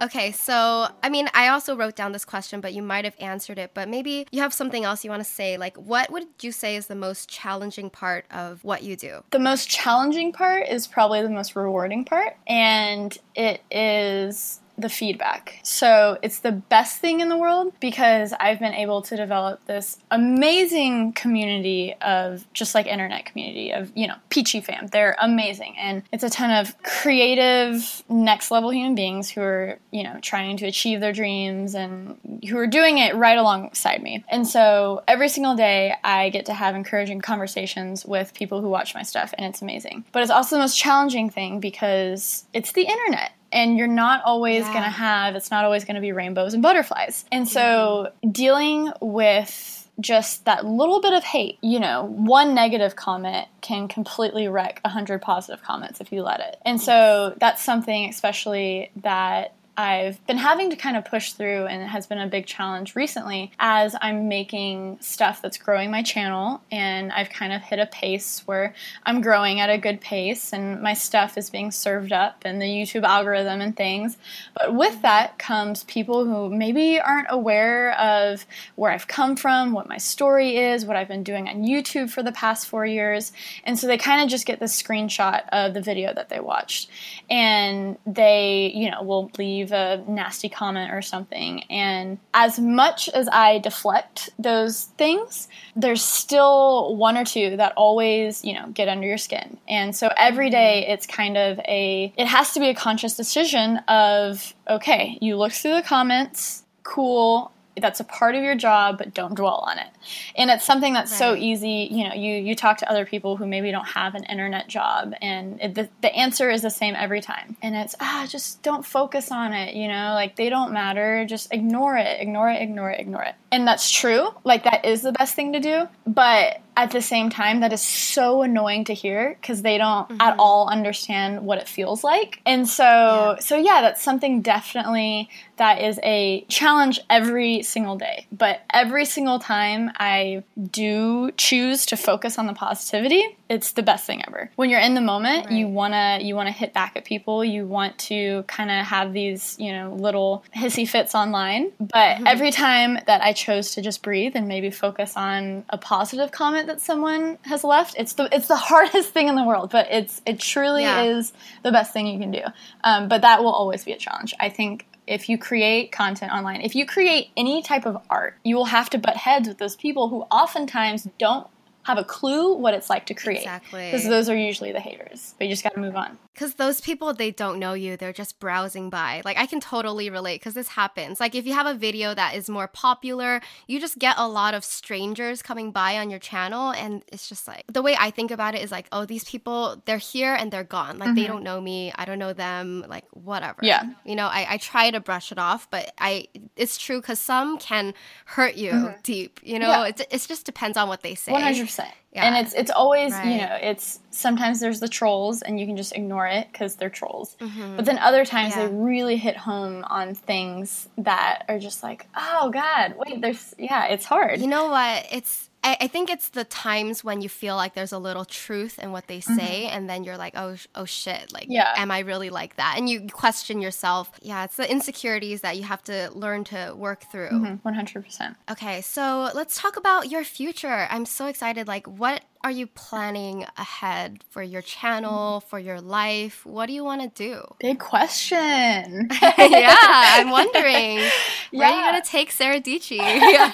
Okay, 0.00 0.30
so 0.32 0.88
I 1.02 1.08
mean, 1.08 1.28
I 1.34 1.48
also 1.48 1.76
wrote 1.76 1.96
down 1.96 2.12
this 2.12 2.24
question, 2.24 2.60
but 2.60 2.72
you 2.72 2.82
might 2.82 3.04
have 3.04 3.16
answered 3.18 3.58
it. 3.58 3.72
But 3.74 3.88
maybe 3.88 4.26
you 4.30 4.42
have 4.42 4.52
something 4.52 4.84
else 4.84 5.04
you 5.04 5.10
want 5.10 5.24
to 5.24 5.30
say. 5.30 5.56
Like, 5.56 5.76
what 5.76 6.10
would 6.10 6.26
you 6.40 6.52
say 6.52 6.76
is 6.76 6.86
the 6.86 6.94
most 6.94 7.28
challenging 7.28 7.90
part 7.90 8.24
of 8.30 8.62
what 8.62 8.82
you 8.82 8.96
do? 8.96 9.24
The 9.30 9.40
most 9.40 9.68
challenging 9.68 10.32
part 10.32 10.68
is 10.68 10.86
probably 10.86 11.22
the 11.22 11.30
most 11.30 11.56
rewarding 11.56 12.04
part, 12.04 12.36
and 12.46 13.16
it 13.34 13.60
is 13.70 14.60
the 14.78 14.88
feedback. 14.88 15.58
So 15.62 16.18
it's 16.22 16.38
the 16.38 16.52
best 16.52 17.00
thing 17.00 17.20
in 17.20 17.28
the 17.28 17.36
world 17.36 17.72
because 17.80 18.32
I've 18.38 18.60
been 18.60 18.74
able 18.74 19.02
to 19.02 19.16
develop 19.16 19.64
this 19.66 19.98
amazing 20.10 21.12
community 21.12 21.94
of 22.00 22.46
just 22.54 22.74
like 22.74 22.86
internet 22.86 23.26
community 23.26 23.72
of, 23.72 23.90
you 23.94 24.06
know, 24.06 24.14
Peachy 24.30 24.60
fam. 24.60 24.86
They're 24.86 25.16
amazing. 25.20 25.74
And 25.78 26.04
it's 26.12 26.22
a 26.22 26.30
ton 26.30 26.50
of 26.50 26.80
creative, 26.84 28.04
next 28.08 28.50
level 28.50 28.70
human 28.70 28.94
beings 28.94 29.28
who 29.28 29.40
are, 29.40 29.78
you 29.90 30.04
know, 30.04 30.18
trying 30.22 30.56
to 30.58 30.66
achieve 30.66 31.00
their 31.00 31.12
dreams 31.12 31.74
and 31.74 32.16
who 32.48 32.56
are 32.56 32.66
doing 32.66 32.98
it 32.98 33.16
right 33.16 33.36
alongside 33.36 34.02
me. 34.02 34.24
And 34.28 34.46
so 34.46 35.02
every 35.08 35.28
single 35.28 35.56
day 35.56 35.94
I 36.04 36.30
get 36.30 36.46
to 36.46 36.54
have 36.54 36.76
encouraging 36.76 37.20
conversations 37.20 38.06
with 38.06 38.32
people 38.32 38.60
who 38.60 38.68
watch 38.68 38.94
my 38.94 39.02
stuff 39.02 39.34
and 39.36 39.44
it's 39.44 39.60
amazing. 39.60 40.04
But 40.12 40.22
it's 40.22 40.30
also 40.30 40.54
the 40.56 40.60
most 40.60 40.78
challenging 40.78 41.30
thing 41.30 41.58
because 41.58 42.44
it's 42.52 42.72
the 42.72 42.82
internet 42.82 43.32
and 43.52 43.78
you're 43.78 43.86
not 43.86 44.22
always 44.24 44.64
yeah. 44.64 44.72
going 44.72 44.84
to 44.84 44.90
have 44.90 45.34
it's 45.34 45.50
not 45.50 45.64
always 45.64 45.84
going 45.84 45.94
to 45.94 46.00
be 46.00 46.12
rainbows 46.12 46.54
and 46.54 46.62
butterflies. 46.62 47.24
And 47.32 47.48
so 47.48 48.12
dealing 48.30 48.92
with 49.00 49.88
just 50.00 50.44
that 50.44 50.64
little 50.64 51.00
bit 51.00 51.12
of 51.12 51.24
hate 51.24 51.58
you 51.60 51.80
know 51.80 52.04
one 52.04 52.54
negative 52.54 52.94
comment 52.94 53.48
can 53.62 53.88
completely 53.88 54.46
wreck 54.46 54.80
a 54.84 54.88
hundred 54.88 55.20
positive 55.20 55.62
comments 55.62 56.00
if 56.00 56.12
you 56.12 56.22
let 56.22 56.40
it. 56.40 56.56
And 56.64 56.80
so 56.80 57.34
that's 57.38 57.62
something 57.62 58.08
especially 58.08 58.90
that 58.96 59.54
I've 59.78 60.26
been 60.26 60.38
having 60.38 60.70
to 60.70 60.76
kind 60.76 60.96
of 60.96 61.04
push 61.04 61.34
through, 61.34 61.66
and 61.66 61.80
it 61.80 61.86
has 61.86 62.08
been 62.08 62.18
a 62.18 62.26
big 62.26 62.46
challenge 62.46 62.96
recently 62.96 63.52
as 63.60 63.94
I'm 64.02 64.26
making 64.26 64.98
stuff 65.00 65.40
that's 65.40 65.56
growing 65.56 65.92
my 65.92 66.02
channel. 66.02 66.60
And 66.72 67.12
I've 67.12 67.30
kind 67.30 67.52
of 67.52 67.62
hit 67.62 67.78
a 67.78 67.86
pace 67.86 68.42
where 68.44 68.74
I'm 69.06 69.20
growing 69.20 69.60
at 69.60 69.70
a 69.70 69.78
good 69.78 70.00
pace, 70.00 70.52
and 70.52 70.82
my 70.82 70.94
stuff 70.94 71.38
is 71.38 71.48
being 71.48 71.70
served 71.70 72.10
up 72.10 72.44
in 72.44 72.58
the 72.58 72.66
YouTube 72.66 73.04
algorithm 73.04 73.60
and 73.60 73.76
things. 73.76 74.18
But 74.52 74.74
with 74.74 75.00
that 75.02 75.38
comes 75.38 75.84
people 75.84 76.24
who 76.24 76.52
maybe 76.52 76.98
aren't 76.98 77.28
aware 77.30 77.96
of 78.00 78.46
where 78.74 78.90
I've 78.90 79.06
come 79.06 79.36
from, 79.36 79.72
what 79.72 79.88
my 79.88 79.98
story 79.98 80.56
is, 80.56 80.84
what 80.84 80.96
I've 80.96 81.06
been 81.06 81.22
doing 81.22 81.48
on 81.48 81.62
YouTube 81.62 82.10
for 82.10 82.24
the 82.24 82.32
past 82.32 82.66
four 82.66 82.84
years. 82.84 83.30
And 83.62 83.78
so 83.78 83.86
they 83.86 83.96
kind 83.96 84.24
of 84.24 84.28
just 84.28 84.44
get 84.44 84.58
this 84.58 84.82
screenshot 84.82 85.48
of 85.52 85.72
the 85.72 85.80
video 85.80 86.12
that 86.14 86.30
they 86.30 86.40
watched. 86.40 86.90
And 87.30 87.96
they, 88.06 88.72
you 88.74 88.90
know, 88.90 89.04
will 89.04 89.30
leave 89.38 89.67
leave 89.68 90.06
a 90.06 90.10
nasty 90.10 90.48
comment 90.48 90.92
or 90.92 91.02
something. 91.02 91.62
And 91.64 92.18
as 92.34 92.58
much 92.58 93.08
as 93.08 93.28
I 93.28 93.58
deflect 93.58 94.30
those 94.38 94.84
things, 94.96 95.48
there's 95.76 96.02
still 96.02 96.96
one 96.96 97.16
or 97.16 97.24
two 97.24 97.56
that 97.56 97.72
always, 97.76 98.44
you 98.44 98.54
know, 98.54 98.68
get 98.68 98.88
under 98.88 99.06
your 99.06 99.18
skin. 99.18 99.58
And 99.68 99.94
so 99.94 100.10
every 100.16 100.46
mm-hmm. 100.46 100.52
day 100.52 100.86
it's 100.88 101.06
kind 101.06 101.36
of 101.36 101.58
a, 101.60 102.12
it 102.16 102.26
has 102.26 102.52
to 102.54 102.60
be 102.60 102.68
a 102.68 102.74
conscious 102.74 103.16
decision 103.16 103.78
of, 103.88 104.54
okay, 104.68 105.18
you 105.20 105.36
look 105.36 105.52
through 105.52 105.74
the 105.74 105.82
comments, 105.82 106.64
cool, 106.82 107.52
that's 107.78 108.00
a 108.00 108.04
part 108.04 108.34
of 108.34 108.42
your 108.42 108.54
job 108.54 108.98
but 108.98 109.14
don't 109.14 109.34
dwell 109.34 109.64
on 109.66 109.78
it. 109.78 109.88
And 110.36 110.50
it's 110.50 110.64
something 110.64 110.92
that's 110.92 111.10
right. 111.12 111.18
so 111.18 111.34
easy 111.34 111.88
you 111.90 112.08
know 112.08 112.14
you 112.14 112.34
you 112.34 112.54
talk 112.54 112.78
to 112.78 112.90
other 112.90 113.04
people 113.04 113.36
who 113.36 113.46
maybe 113.46 113.70
don't 113.70 113.88
have 113.88 114.14
an 114.14 114.24
internet 114.24 114.68
job 114.68 115.12
and 115.20 115.60
it, 115.60 115.74
the, 115.74 115.88
the 116.02 116.14
answer 116.14 116.50
is 116.50 116.62
the 116.62 116.70
same 116.70 116.94
every 116.96 117.20
time. 117.20 117.56
And 117.62 117.74
it's 117.74 117.94
ah 118.00 118.26
just 118.28 118.62
don't 118.62 118.84
focus 118.84 119.30
on 119.30 119.52
it 119.52 119.74
you 119.74 119.88
know 119.88 120.12
like 120.14 120.36
they 120.36 120.48
don't 120.48 120.72
matter. 120.72 121.24
Just 121.26 121.52
ignore 121.52 121.96
it 121.96 122.20
ignore 122.20 122.50
it 122.50 122.62
ignore 122.62 122.90
it 122.90 123.00
ignore 123.00 123.22
it. 123.22 123.34
And 123.50 123.66
that's 123.66 123.90
true. 123.90 124.28
Like 124.44 124.64
that 124.64 124.84
is 124.84 125.02
the 125.02 125.12
best 125.12 125.34
thing 125.34 125.52
to 125.52 125.60
do. 125.60 125.88
But 126.06 126.60
at 126.78 126.92
the 126.92 127.02
same 127.02 127.28
time 127.28 127.58
that 127.58 127.72
is 127.72 127.82
so 127.82 128.42
annoying 128.42 128.84
to 128.84 128.94
hear 128.94 129.36
because 129.40 129.62
they 129.62 129.78
don't 129.78 130.08
mm-hmm. 130.08 130.20
at 130.20 130.36
all 130.38 130.68
understand 130.68 131.44
what 131.44 131.58
it 131.58 131.68
feels 131.68 132.04
like 132.04 132.40
and 132.46 132.68
so 132.68 132.84
yeah. 132.84 133.36
so 133.40 133.56
yeah 133.56 133.80
that's 133.80 134.00
something 134.00 134.40
definitely 134.40 135.28
that 135.56 135.82
is 135.82 135.98
a 136.04 136.42
challenge 136.42 137.00
every 137.10 137.62
single 137.62 137.96
day 137.96 138.28
but 138.30 138.60
every 138.72 139.04
single 139.04 139.40
time 139.40 139.90
i 139.96 140.44
do 140.70 141.32
choose 141.32 141.84
to 141.84 141.96
focus 141.96 142.38
on 142.38 142.46
the 142.46 142.54
positivity 142.54 143.36
it's 143.48 143.72
the 143.72 143.82
best 143.82 144.04
thing 144.04 144.22
ever 144.26 144.50
when 144.56 144.70
you're 144.70 144.80
in 144.80 144.94
the 144.94 145.00
moment 145.00 145.46
right. 145.46 145.54
you 145.54 145.68
want 145.68 145.94
to 145.94 146.18
you 146.24 146.34
want 146.34 146.46
to 146.46 146.52
hit 146.52 146.72
back 146.72 146.96
at 146.96 147.04
people 147.04 147.44
you 147.44 147.66
want 147.66 147.96
to 147.98 148.42
kind 148.44 148.70
of 148.70 148.86
have 148.86 149.12
these 149.12 149.56
you 149.58 149.72
know 149.72 149.94
little 149.94 150.44
hissy 150.54 150.88
fits 150.88 151.14
online 151.14 151.70
but 151.78 152.16
mm-hmm. 152.16 152.26
every 152.26 152.50
time 152.50 152.98
that 153.06 153.22
i 153.22 153.32
chose 153.32 153.72
to 153.72 153.82
just 153.82 154.02
breathe 154.02 154.32
and 154.34 154.48
maybe 154.48 154.70
focus 154.70 155.16
on 155.16 155.64
a 155.70 155.78
positive 155.78 156.30
comment 156.30 156.66
that 156.66 156.80
someone 156.80 157.38
has 157.42 157.64
left. 157.64 157.94
It's 157.98 158.14
the 158.14 158.28
it's 158.34 158.48
the 158.48 158.56
hardest 158.70 159.12
thing 159.12 159.28
in 159.28 159.36
the 159.36 159.44
world, 159.44 159.70
but 159.70 159.88
it's 159.90 160.20
it 160.26 160.38
truly 160.38 160.82
yeah. 160.82 161.02
is 161.02 161.32
the 161.62 161.72
best 161.72 161.92
thing 161.92 162.06
you 162.06 162.18
can 162.18 162.30
do. 162.30 162.42
Um, 162.84 163.08
but 163.08 163.22
that 163.22 163.42
will 163.42 163.52
always 163.52 163.84
be 163.84 163.92
a 163.92 163.98
challenge. 163.98 164.34
I 164.38 164.48
think 164.48 164.86
if 165.06 165.28
you 165.28 165.38
create 165.38 165.90
content 165.90 166.32
online, 166.32 166.60
if 166.60 166.74
you 166.74 166.84
create 166.84 167.28
any 167.36 167.62
type 167.62 167.86
of 167.86 167.96
art, 168.10 168.36
you 168.44 168.56
will 168.56 168.66
have 168.66 168.90
to 168.90 168.98
butt 168.98 169.16
heads 169.16 169.48
with 169.48 169.58
those 169.58 169.74
people 169.74 170.08
who 170.08 170.22
oftentimes 170.22 171.08
don't 171.18 171.46
have 171.88 171.96
a 171.96 172.04
clue 172.04 172.54
what 172.54 172.74
it's 172.74 172.90
like 172.90 173.06
to 173.06 173.14
create. 173.14 173.38
Exactly. 173.38 173.86
Because 173.86 174.04
those 174.04 174.28
are 174.28 174.36
usually 174.36 174.72
the 174.72 174.80
haters. 174.80 175.34
But 175.38 175.46
you 175.46 175.52
just 175.54 175.64
got 175.64 175.72
to 175.72 175.80
move 175.80 175.96
on. 175.96 176.18
Because 176.34 176.54
those 176.54 176.82
people, 176.82 177.14
they 177.14 177.30
don't 177.30 177.58
know 177.58 177.72
you. 177.72 177.96
They're 177.96 178.12
just 178.12 178.38
browsing 178.38 178.90
by. 178.90 179.22
Like, 179.24 179.38
I 179.38 179.46
can 179.46 179.58
totally 179.58 180.10
relate 180.10 180.36
because 180.36 180.52
this 180.52 180.68
happens. 180.68 181.18
Like, 181.18 181.34
if 181.34 181.46
you 181.46 181.54
have 181.54 181.66
a 181.66 181.72
video 181.72 182.14
that 182.14 182.34
is 182.36 182.48
more 182.50 182.68
popular, 182.68 183.40
you 183.66 183.80
just 183.80 183.98
get 183.98 184.16
a 184.18 184.28
lot 184.28 184.52
of 184.52 184.64
strangers 184.64 185.40
coming 185.40 185.72
by 185.72 185.96
on 185.96 186.10
your 186.10 186.18
channel. 186.18 186.72
And 186.72 187.02
it's 187.08 187.26
just 187.26 187.48
like, 187.48 187.64
the 187.72 187.80
way 187.80 187.96
I 187.98 188.10
think 188.10 188.30
about 188.30 188.54
it 188.54 188.62
is 188.62 188.70
like, 188.70 188.86
oh, 188.92 189.06
these 189.06 189.24
people, 189.24 189.82
they're 189.86 189.96
here 189.96 190.34
and 190.34 190.52
they're 190.52 190.64
gone. 190.64 190.98
Like, 190.98 191.08
mm-hmm. 191.08 191.16
they 191.16 191.26
don't 191.26 191.42
know 191.42 191.58
me. 191.58 191.90
I 191.96 192.04
don't 192.04 192.18
know 192.18 192.34
them. 192.34 192.84
Like, 192.86 193.04
whatever. 193.12 193.60
Yeah. 193.62 193.82
You 194.04 194.14
know, 194.14 194.26
I, 194.26 194.46
I 194.50 194.56
try 194.58 194.90
to 194.90 195.00
brush 195.00 195.32
it 195.32 195.38
off, 195.38 195.70
but 195.70 195.92
I, 195.98 196.28
it's 196.54 196.76
true 196.76 197.00
because 197.00 197.18
some 197.18 197.58
can 197.58 197.94
hurt 198.26 198.56
you 198.56 198.72
mm-hmm. 198.72 199.00
deep. 199.02 199.40
You 199.42 199.58
know, 199.58 199.68
yeah. 199.68 199.86
it, 199.86 200.00
it 200.10 200.26
just 200.28 200.44
depends 200.44 200.76
on 200.76 200.86
what 200.86 201.02
they 201.02 201.14
say. 201.14 201.32
100%. 201.32 201.77
Yeah. 202.12 202.24
And 202.24 202.46
it's 202.46 202.54
it's 202.54 202.70
always 202.70 203.12
right. 203.12 203.26
you 203.26 203.38
know 203.38 203.58
it's 203.60 204.00
sometimes 204.10 204.60
there's 204.60 204.80
the 204.80 204.88
trolls 204.88 205.42
and 205.42 205.60
you 205.60 205.66
can 205.66 205.76
just 205.76 205.94
ignore 205.94 206.26
it 206.26 206.48
because 206.50 206.76
they're 206.76 206.90
trolls, 206.90 207.36
mm-hmm. 207.38 207.76
but 207.76 207.84
then 207.84 207.98
other 207.98 208.24
times 208.24 208.56
yeah. 208.56 208.66
they 208.66 208.74
really 208.74 209.16
hit 209.16 209.36
home 209.36 209.84
on 209.84 210.14
things 210.14 210.88
that 210.96 211.44
are 211.48 211.58
just 211.58 211.82
like 211.82 212.08
oh 212.16 212.50
god 212.50 212.94
wait 212.96 213.20
there's 213.20 213.54
yeah 213.58 213.86
it's 213.86 214.06
hard. 214.06 214.40
You 214.40 214.48
know 214.48 214.68
what 214.68 215.06
it's 215.12 215.47
I, 215.64 215.76
I, 215.80 215.86
think 215.88 216.08
it's 216.08 216.28
the 216.28 216.44
times 216.44 217.02
when 217.02 217.20
you 217.20 217.28
feel 217.28 217.56
like 217.56 217.74
there's 217.74 217.92
a 217.92 217.98
little 217.98 218.24
truth 218.24 218.78
in 218.78 218.92
what 218.92 219.06
they 219.06 219.20
say, 219.20 219.64
mm-hmm. 219.64 219.76
and 219.76 219.90
then 219.90 220.04
you're 220.04 220.16
like, 220.16 220.34
oh, 220.36 220.56
oh 220.74 220.84
shit, 220.84 221.32
like, 221.32 221.46
yeah. 221.48 221.72
am 221.76 221.90
I 221.90 222.00
really 222.00 222.30
like 222.30 222.56
that? 222.56 222.74
And 222.78 222.88
you 222.88 223.08
question 223.08 223.60
yourself. 223.60 224.10
Yeah, 224.22 224.44
it's 224.44 224.56
the 224.56 224.70
insecurities 224.70 225.40
that 225.40 225.56
you 225.56 225.64
have 225.64 225.82
to 225.84 226.10
learn 226.12 226.44
to 226.44 226.74
work 226.76 227.04
through. 227.10 227.30
Mm-hmm. 227.30 227.68
100%. 227.68 228.36
Okay, 228.50 228.80
so 228.82 229.30
let's 229.34 229.60
talk 229.60 229.76
about 229.76 230.10
your 230.10 230.24
future. 230.24 230.86
I'm 230.90 231.06
so 231.06 231.26
excited. 231.26 231.66
Like, 231.66 231.86
what 231.86 232.22
are 232.42 232.50
you 232.50 232.66
planning 232.66 233.44
ahead 233.56 234.22
for 234.30 234.42
your 234.42 234.62
channel, 234.62 235.40
for 235.40 235.58
your 235.58 235.80
life? 235.80 236.46
What 236.46 236.66
do 236.66 236.72
you 236.72 236.84
want 236.84 237.02
to 237.02 237.08
do? 237.08 237.42
Big 237.60 237.78
question. 237.78 239.08
yeah, 239.38 239.76
I'm 239.80 240.30
wondering. 240.30 240.98
Yeah. 240.98 241.10
Where 241.52 241.68
are 241.68 241.76
you 241.76 241.92
going 241.92 242.02
to 242.02 242.08
take 242.08 242.30
Sara 242.30 242.60
Dietschy? 242.60 242.96
yeah. 242.98 243.52